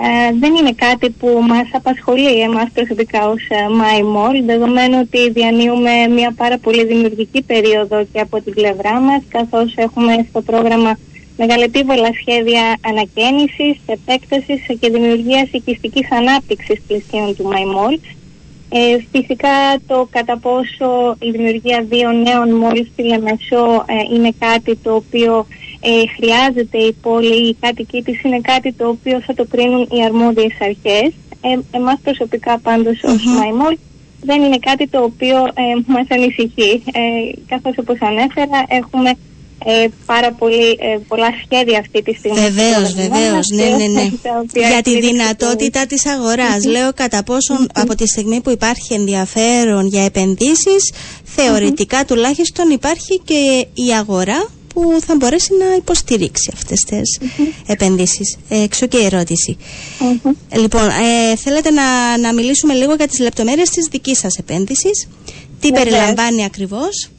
[0.00, 5.90] Ε, δεν είναι κάτι που μας απασχολεί εμάς προσωπικά ως ε, My δεδομένου ότι διανύουμε
[6.14, 10.98] μια πάρα πολύ δημιουργική περίοδο και από την πλευρά μας, καθώς έχουμε στο πρόγραμμα
[11.36, 17.98] μεγαλεπίβολα σχέδια ανακαίνησης, επέκτασης και δημιουργίας οικιστικής ανάπτυξης πλησίων του My
[18.68, 24.76] Ε, φυσικά το κατά πόσο η δημιουργία δύο νέων μόλις στη Λεμεσό ε, είναι κάτι
[24.76, 25.46] το οποίο
[25.80, 30.04] ε, χρειάζεται η πόλη, οι κάτοικοι της είναι κάτι το οποίο θα το κρίνουν οι
[30.04, 31.12] αρμόδιες αρχές.
[31.40, 33.14] Ε, εμάς προσωπικά πάντως mm-hmm.
[33.14, 33.76] ως Μαϊμόλ
[34.20, 36.82] δεν είναι κάτι το οποίο ε, μας ανησυχεί.
[36.92, 37.00] Ε,
[37.46, 39.10] καθώς όπως ανέφερα έχουμε
[39.64, 42.40] ε, πάρα πολύ, ε, πολλά σχέδια αυτή τη στιγμή.
[42.40, 43.48] Βεβαίως, βεβαίως.
[43.48, 44.10] Ναι, ναι, ναι.
[44.68, 50.04] Για τη δυνατότητα της αγορα Λέω κατά πόσον από τη στιγμή που υπάρχει ενδιαφέρον για
[50.04, 50.92] επενδύσεις,
[51.24, 54.48] θεωρητικά τουλάχιστον υπάρχει και η αγορά
[54.78, 57.62] που θα μπορέσει να υποστηρίξει αυτές τις mm-hmm.
[57.66, 58.38] επενδύσεις.
[58.48, 59.56] Ε, εξω και η ερωτηση
[60.54, 65.08] Λοιπόν, ε, θέλετε να, να μιλήσουμε λίγο για τις λεπτομέρειες της δικής σας επένδυσης.
[65.60, 65.84] Τι Βεβαίως.
[65.84, 67.10] περιλαμβάνει ακριβώς.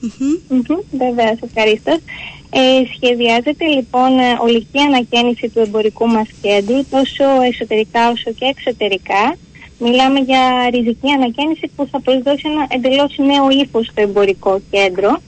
[0.91, 1.99] Βεβαίως, ευχαριστώ.
[2.49, 2.59] Ε,
[2.95, 9.37] σχεδιάζεται λοιπόν ε, ολική ανακαίνιση του εμπορικού μας κέντρου τόσο εσωτερικά όσο και εξωτερικά.
[9.79, 15.21] Μιλάμε για ριζική ανακαίνιση που θα προσδώσει ένα εντελώς νέο ύφος στο εμπορικό κέντρο.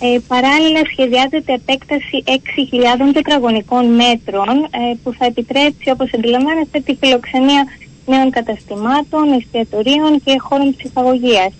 [0.00, 7.64] Ε, παράλληλα σχεδιάζεται επέκταση 6.000 τετραγωνικών μέτρων ε, που θα επιτρέψει όπως αντιλαμβάνεστε τη φιλοξενία
[8.06, 11.52] νέων καταστημάτων, εστιατορίων και χώρων ψυχαγωγίας.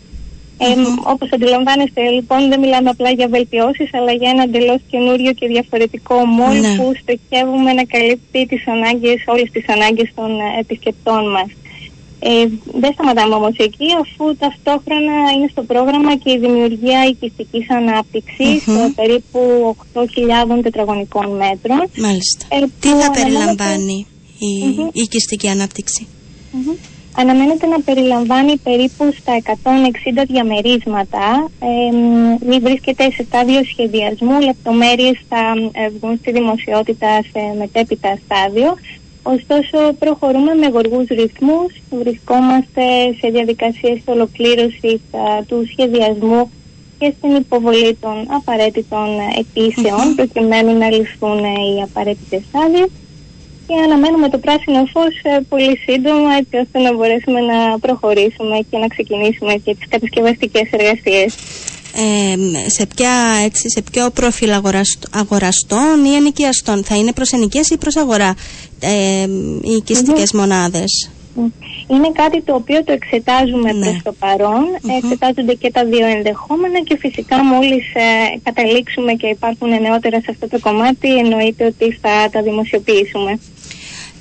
[0.59, 0.67] Ε,
[1.05, 6.25] Όπως αντιλαμβάνεστε λοιπόν δεν μιλάμε απλά για βελτιώσεις αλλά για ένα εντελώς καινούριο και διαφορετικό
[6.25, 6.77] μόλ ναι.
[6.77, 11.49] που στοχεύουμε να καλύπτει τις ανάγκες, όλες τις ανάγκες των ε, επισκεπτών μας.
[12.19, 12.47] Ε,
[12.81, 18.93] δεν σταματάμε όμως εκεί αφού ταυτόχρονα είναι στο πρόγραμμα και η δημιουργία οικιστικής ανάπτυξης mm-hmm.
[18.95, 19.41] περίπου
[19.95, 21.83] 8.000 τετραγωνικών μέτρων.
[21.99, 22.47] Μάλιστα.
[22.49, 24.07] Ε, Τι θα περιλαμβάνει
[24.39, 24.91] η, mm-hmm.
[24.93, 26.07] η οικιστική ανάπτυξη;
[27.19, 31.51] Αναμένεται να περιλαμβάνει περίπου στα 160 διαμερίσματα.
[31.61, 35.43] Ε, βρίσκεται σε στάδιο σχεδιασμού, λεπτομέρειες θα
[35.73, 38.77] ε, βγουν στη δημοσιότητα σε μετέπειτα στάδιο.
[39.35, 42.83] Ωστόσο προχωρούμε με γοργούς ρυθμούς, βρισκόμαστε
[43.21, 45.01] σε διαδικασίες ολοκλήρωσης
[45.47, 46.51] του σχεδιασμού
[46.99, 49.07] και στην υποβολή των απαραίτητων
[50.17, 52.89] προκειμένου να ληφθούν οι απαραίτητες άδειες.
[53.67, 58.79] Και αναμένουμε το πράσινο φως ε, πολύ σύντομα έτσι ώστε να μπορέσουμε να προχωρήσουμε και
[58.79, 61.35] να ξεκινήσουμε και τις κατασκευαστικές εργασίες.
[61.99, 62.37] Ε,
[62.67, 63.11] σε, ποια,
[63.45, 64.53] έτσι, σε ποιο προφίλ
[65.11, 68.35] αγοραστών ή ενοικιαστών θα είναι προς ενοικίαση ή προς αγορά
[68.81, 69.23] ε,
[69.63, 71.11] οι οικιστικές μονάδες;
[71.89, 73.85] Είναι κάτι το οποίο το εξετάζουμε ναι.
[73.85, 74.65] προς το παρόν.
[75.03, 80.49] Εξετάζονται και τα δύο ενδεχόμενα και φυσικά μόλις ε, καταλήξουμε και υπάρχουν νεότερα σε αυτό
[80.49, 83.39] το κομμάτι εννοείται ότι θα τα δημοσιοποιήσουμε.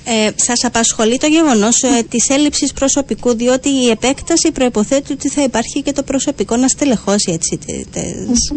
[0.08, 5.42] Ε, σας απασχολεί το γεγονός ε, της έλλειψης προσωπικού διότι η επέκταση προϋποθέτει ότι θα
[5.42, 7.58] υπάρχει και το προσωπικό να στελεχώσει έτσι,
[7.92, 8.52] τις,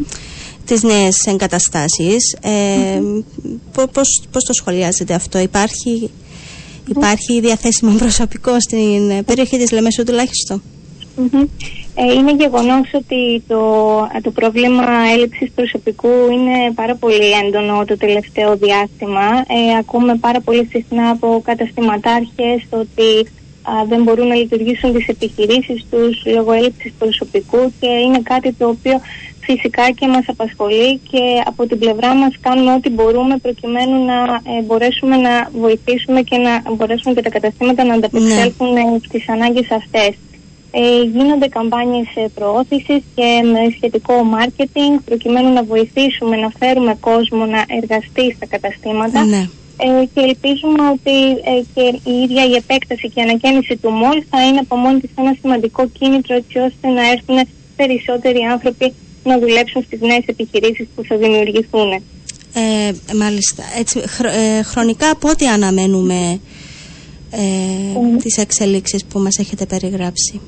[0.65, 2.37] τις νέες εγκαταστάσεις.
[2.41, 3.01] Ε,
[3.73, 6.09] πώς, πώς το σχολιάζετε αυτό, υπάρχει,
[6.87, 10.61] υπάρχει διαθέσιμο προσωπικό στην περιοχή της Λεμεσού τουλάχιστον;
[11.95, 13.61] Ε, είναι γεγονός ότι το,
[14.21, 14.83] το πρόβλημα
[15.13, 19.25] έλλειψης προσωπικού είναι πάρα πολύ έντονο το τελευταίο διάστημα.
[19.47, 23.29] Ε, ακούμε πάρα πολύ συχνά από καταστηματάρχες ότι
[23.87, 29.01] δεν μπορούν να λειτουργήσουν τις επιχειρήσεις τους λόγω έλλειψης προσωπικού και είναι κάτι το οποίο
[29.39, 34.17] φυσικά και μας απασχολεί και από την πλευρά μας κάνουμε ό,τι μπορούμε προκειμένου να
[34.51, 38.81] ε, μπορέσουμε να βοηθήσουμε και να μπορέσουν και τα καταστήματα να ανταπεξέλθουν ναι.
[39.07, 40.11] στις ανάγκες αυτές.
[40.71, 47.45] Ε, γίνονται καμπάνιες ε, προώθησης και με σχετικό marketing προκειμένου να βοηθήσουμε να φέρουμε κόσμο
[47.45, 49.49] να εργαστεί στα καταστήματα ναι.
[49.77, 51.17] ε, και ελπίζουμε ότι
[51.51, 54.99] ε, και η ίδια η επέκταση και η ανακαίνιση του μόλ θα είναι από μόνη
[54.99, 57.37] της ένα σημαντικό κίνητρο έτσι ώστε να έρθουν
[57.75, 58.93] περισσότεροι άνθρωποι
[59.23, 61.91] να δουλέψουν στις νέες επιχειρήσεις που θα δημιουργηθούν.
[62.53, 63.63] Ε, μάλιστα.
[63.77, 63.99] Έτσι,
[64.65, 66.39] χρονικά πότε αναμένουμε
[67.31, 70.41] ε, τις εξελίξεις που μας έχετε περιγράψει;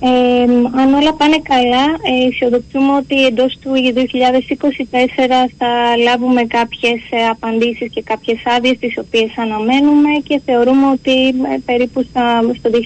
[0.00, 0.42] Ε,
[0.80, 7.88] αν όλα πάνε καλά, ε, αισιοδοξούμε ότι εντός του 2024 θα λάβουμε κάποιες ε, απαντήσεις
[7.90, 12.76] και κάποιες άδειες τις οποίες αναμένουμε και θεωρούμε ότι ε, περίπου στα, στο 2025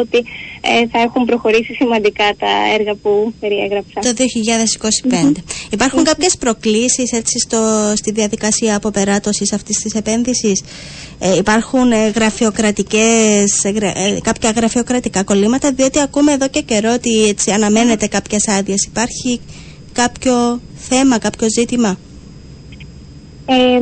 [0.00, 0.24] ότι
[0.74, 4.00] ε, θα έχουν προχωρήσει σημαντικά τα έργα που περιέγραψα.
[4.00, 4.12] Το
[5.32, 5.32] 2025.
[5.70, 10.62] Υπάρχουν κάποιες προκλήσεις έτσι στο, στη διαδικασία αποπεράτωσης αυτής της επένδυσης;
[11.18, 17.50] Ε, υπάρχουν ε, γραφειοκρατικές, ε, κάποια γραφειοκρατικά κολλήματα; Διότι ακούμε εδώ και καιρό ότι έτσι
[17.50, 18.84] αναμένεται κάποιες άδειες.
[18.84, 19.40] Υπάρχει
[19.92, 21.98] κάποιο θέμα, κάποιο ζήτημα;
[23.48, 23.78] Ε,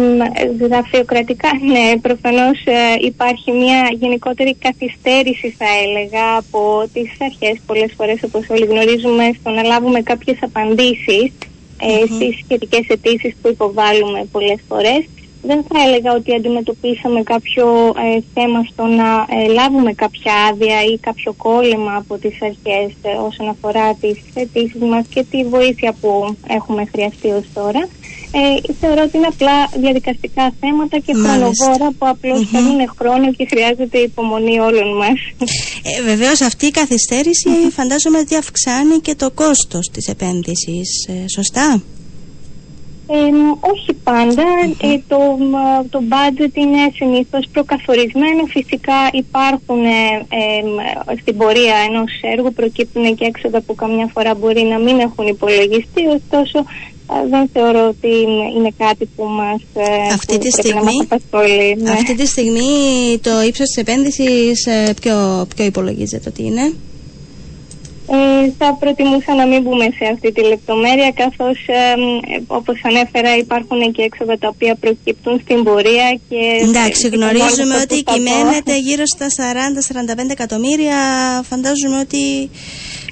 [0.66, 8.22] γραφειοκρατικά, ναι, προφανώς ε, υπάρχει μια γενικότερη καθυστέρηση θα έλεγα από τις αρχές πολλές φορές
[8.22, 11.32] όπως όλοι γνωρίζουμε στο να λάβουμε κάποιες απαντήσεις
[11.80, 12.14] ε, mm-hmm.
[12.14, 15.04] στις σχετικές αιτήσεις που υποβάλλουμε πολλές φορές.
[15.46, 20.98] Δεν θα έλεγα ότι αντιμετωπίσαμε κάποιο ε, θέμα στο να ε, λάβουμε κάποια άδεια ή
[20.98, 26.36] κάποιο κόλλημα από τις αρχές ε, όσον αφορά τις αιτήσεις μας και τη βοήθεια που
[26.48, 27.88] έχουμε χρειαστεί ως τώρα.
[28.36, 33.46] Ε, θεωρώ ότι είναι απλά διαδικαστικά θέματα και χρονοβόρα που απλώς mm παίρνουν χρόνο και
[33.50, 35.18] χρειάζεται υπομονή όλων μας.
[35.82, 41.82] Ε, βεβαίως αυτή η καθυστέρηση φαντάζομαι ότι αυξάνει και το κόστος της επένδυσης, ε, σωστά;
[43.06, 43.16] Ε,
[43.60, 43.92] όχι
[44.80, 45.18] Ε, το,
[45.90, 48.44] το budget είναι συνήθως προκαθορισμένο.
[48.48, 50.24] Φυσικά υπάρχουν ε,
[51.20, 56.06] στην πορεία ενός έργου προκύπτουν και έξοδα που καμιά φορά μπορεί να μην έχουν υπολογιστεί.
[56.06, 56.64] Ωστόσο,
[57.30, 58.08] δεν θεωρώ ότι
[58.56, 59.62] είναι κάτι που μας
[60.12, 61.08] αυτή, τη στιγμή,
[61.78, 61.90] ναι.
[61.90, 64.68] αυτή τη στιγμή το ύψος της επένδυσης
[65.00, 66.72] ποιο, ποιο υπολογίζεται ότι είναι;
[68.08, 71.94] Ε, θα προτιμούσα να μην μπούμε σε αυτή τη λεπτομέρεια καθώς ε,
[72.46, 76.40] όπως ανέφερα υπάρχουν και έξοδα τα οποία προκύπτουν στην πορεία και...
[76.68, 79.26] Εντάξει γνωρίζουμε ότι κυμαίνεται γύρω στα
[80.26, 80.96] 40-45 εκατομμύρια
[81.48, 82.50] φαντάζομαι ότι...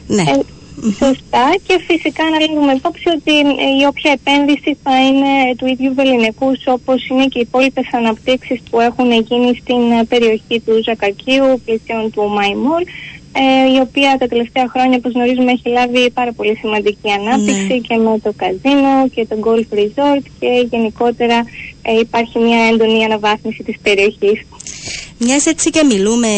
[0.06, 0.22] Ναι.
[0.22, 0.40] Ε,
[0.82, 3.32] Σωστά και φυσικά να λάβουμε υπόψη ότι
[3.80, 8.80] η όποια επένδυση θα είναι του ίδιου βεληνικούς όπως είναι και οι υπόλοιπες αναπτύξεις που
[8.80, 12.82] έχουν γίνει στην περιοχή του Ζακακίου, πλησίων του Μαϊμόρ
[13.32, 17.76] ε, η οποία τα τελευταία χρόνια, όπως γνωρίζουμε, έχει λάβει πάρα πολύ σημαντική ανάπτυξη ναι.
[17.76, 21.38] και με το καζίνο και το golf resort και γενικότερα
[21.82, 24.40] ε, υπάρχει μια έντονη αναβάθμιση της περιοχής.
[25.24, 26.28] Μιας έτσι και μιλούμε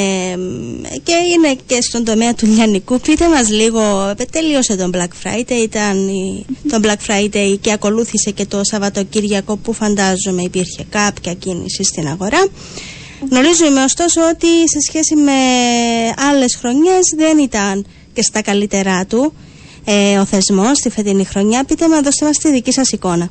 [1.02, 3.00] και είναι και στον τομέα του λιανικού.
[3.00, 6.08] Πείτε μας λίγο, τελείωσε τον Black Friday, ήταν
[6.68, 12.46] τον Black Friday και ακολούθησε και το Σαββατοκύριακο που φαντάζομαι υπήρχε κάποια κίνηση στην αγορά.
[13.30, 15.32] Γνωρίζουμε ωστόσο ότι σε σχέση με
[16.30, 19.32] άλλες χρονιές δεν ήταν και στα καλύτερά του
[19.84, 21.64] ε, ο θεσμός στη φετινή χρονιά.
[21.64, 23.30] Πείτε μας, δώστε μας τη δική σας εικόνα.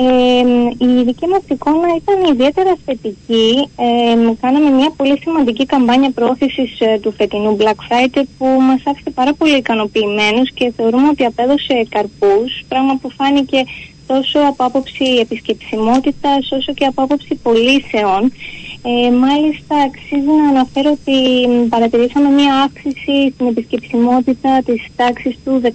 [0.00, 3.68] Ε, η δική μας εικόνα ήταν ιδιαίτερα θετική.
[3.76, 9.10] Ε, κάναμε μια πολύ σημαντική καμπάνια πρόθεσης ε, του φετινού Black Friday που μας άφησε
[9.10, 13.64] πάρα πολύ ικανοποιημένους και θεωρούμε ότι απέδωσε καρπούς, πράγμα που φάνηκε
[14.06, 18.32] τόσο από άποψη επισκεψιμότητας όσο και από άποψη πωλήσεων.
[18.82, 25.70] Ε, μάλιστα αξίζει να αναφέρω ότι παρατηρήσαμε μια αύξηση στην επισκεψιμότητα της τάξης του 15%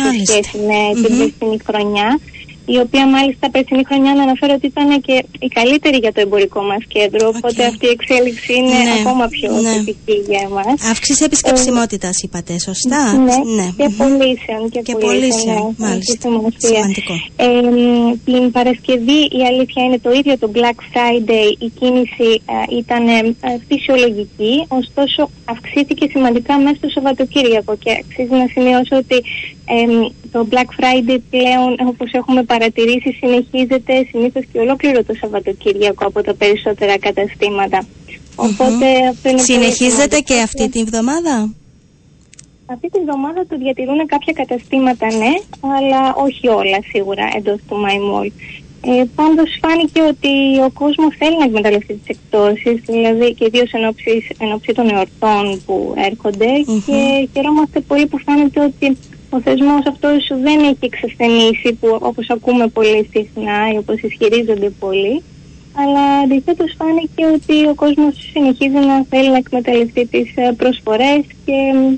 [0.00, 2.18] σε σχέση με την mm χρονιά
[2.74, 6.60] η οποία μάλιστα περσινή χρονιά να αναφέρω ότι ήταν και η καλύτερη για το εμπορικό
[6.62, 9.70] μας κέντρο, οπότε αυτή η εξέλιξη είναι ναι, ακόμα πιο ναι.
[9.72, 10.76] θετική για εμάς.
[10.92, 13.66] Αύξηση επισκεψιμότητας ε, είπατε, σωστά; Ναι, ναι.
[13.80, 14.62] και πωλήσεων.
[14.72, 16.28] Και, και πωλήσεων, ναι, μάλιστα.
[16.56, 17.14] Σημαντικό.
[17.36, 17.48] Ε,
[18.24, 23.34] την Παρασκευή η αλήθεια είναι το ίδιο το Black Friday, η κίνηση ε, ήταν ε,
[23.68, 29.16] φυσιολογική, ωστόσο αυξήθηκε σημαντικά μέσα στο Σαββατοκύριακο και αξίζει να σημειώσω ότι
[30.32, 36.34] το Black Friday πλέον όπως έχουμε παρατηρήσει συνεχίζεται συνήθως και ολόκληρο το Σαββατοκύριακο από τα
[36.34, 37.86] περισσότερα καταστήματα.
[39.34, 41.54] Συνεχίζεται και αυτή την εβδομάδα;
[42.66, 45.32] Αυτή την εβδομάδα το διατηρούν κάποια καταστήματα ναι,
[45.76, 48.30] αλλά όχι όλα σίγουρα εντός του My
[48.80, 50.32] Ε, Πάντως φάνηκε ότι
[50.66, 53.70] ο κόσμος θέλει να εκμεταλλευτεί τις εκπτώσεις, δηλαδή και ιδίως
[54.38, 56.50] εν ώψη των εορτών που ερχονται
[56.86, 58.96] Και χαιρόμαστε πολύ που φάνηκε ότι
[59.30, 65.22] ο θεσμός αυτός δεν έχει εξασθενήσει που όπως ακούμε πολύ συχνά ή όπως ισχυρίζονται πολλοί
[65.78, 71.56] αλλά αντιθέτως φάνηκε ότι ο κόσμος συνεχίζει να θέλει να εκμεταλλευτεί τις ε, προσφορές και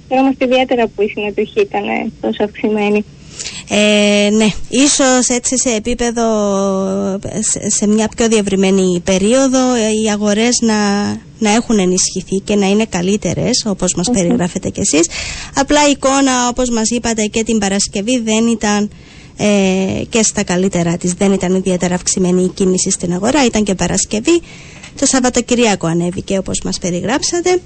[0.09, 3.05] χαιρόμαστε ιδιαίτερα που η συμμετοχή ήταν τόσο αυξημένη.
[3.69, 6.25] Ε, ναι, ίσως έτσι σε επίπεδο,
[7.67, 11.09] σε, μια πιο διευρυμένη περίοδο οι αγορές να,
[11.39, 15.09] να έχουν ενισχυθεί και να είναι καλύτερες όπως μας περιγράφετε κι εσείς.
[15.55, 18.91] Απλά η εικόνα όπως μας είπατε και την Παρασκευή δεν ήταν
[19.37, 23.75] ε, και στα καλύτερα της, δεν ήταν ιδιαίτερα αυξημένη η κίνηση στην αγορά, ήταν και
[23.75, 24.41] Παρασκευή.
[24.99, 27.61] Το Σαββατοκυριακό ανέβηκε όπως μας περιγράψατε.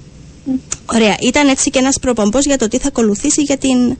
[0.85, 3.97] Ωραία, ήταν έτσι και ένας προπομπός για το τι θα ακολουθήσει για την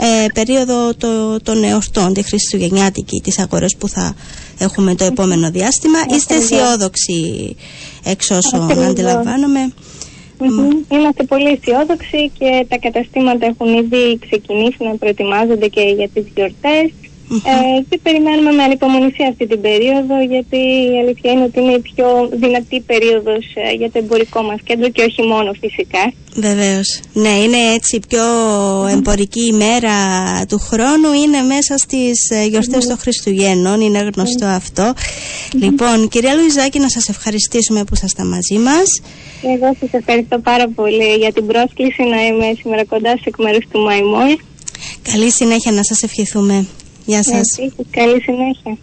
[0.00, 4.14] ε, περίοδο το, των εορτών, τη Χριστουγεννιάτικη, τις αγορές που θα
[4.58, 5.98] έχουμε το επόμενο διάστημα.
[6.14, 7.56] Είστε αισιόδοξοι
[8.04, 9.72] εξ όσων αντιλαμβάνομαι.
[10.88, 16.90] Είμαστε πολύ αισιόδοξοι και τα καταστήματα έχουν ήδη ξεκινήσει να προετοιμάζονται και για τις γιορτές.
[17.30, 20.56] Ε, και περιμένουμε με ανυπομονησία αυτή την περίοδο γιατί
[20.92, 24.88] η αλήθεια είναι ότι είναι η πιο δυνατή περίοδος ε, για το εμπορικό μας κέντρο
[24.88, 26.12] και όχι μόνο φυσικά.
[26.34, 27.00] Βεβαίως.
[27.12, 28.24] Ναι, είναι έτσι η πιο
[28.90, 29.96] εμπορική ημέρα
[30.48, 31.12] του χρόνου.
[31.12, 32.18] Είναι μέσα στις
[32.48, 33.80] γιορτές των Χριστουγέννων.
[33.80, 34.92] Είναι γνωστό αυτό.
[35.52, 38.86] Λοιπόν, κυρία Λουιζάκη, να σας ευχαριστήσουμε που ήσασταν μαζί μας.
[39.42, 43.64] Εγώ σας ευχαριστώ πάρα πολύ για την πρόσκληση να είμαι σήμερα κοντά σε εκ μέρους
[43.70, 44.36] του Μαϊμόλ.
[45.02, 46.66] Καλή συνέχεια να σας ευχηθούμε.
[47.08, 47.40] Γεια σας.
[47.58, 48.76] Επίσης, καλή συνέχεια.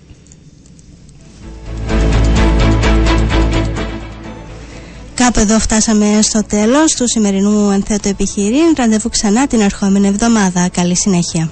[5.14, 8.74] Κάπου εδώ φτάσαμε στο τέλος του σημερινού ενθέτω επιχειρήν.
[8.78, 10.70] Ραντεβού ξανά την ερχόμενη εβδομάδα.
[10.70, 11.50] Καλή συνέχεια.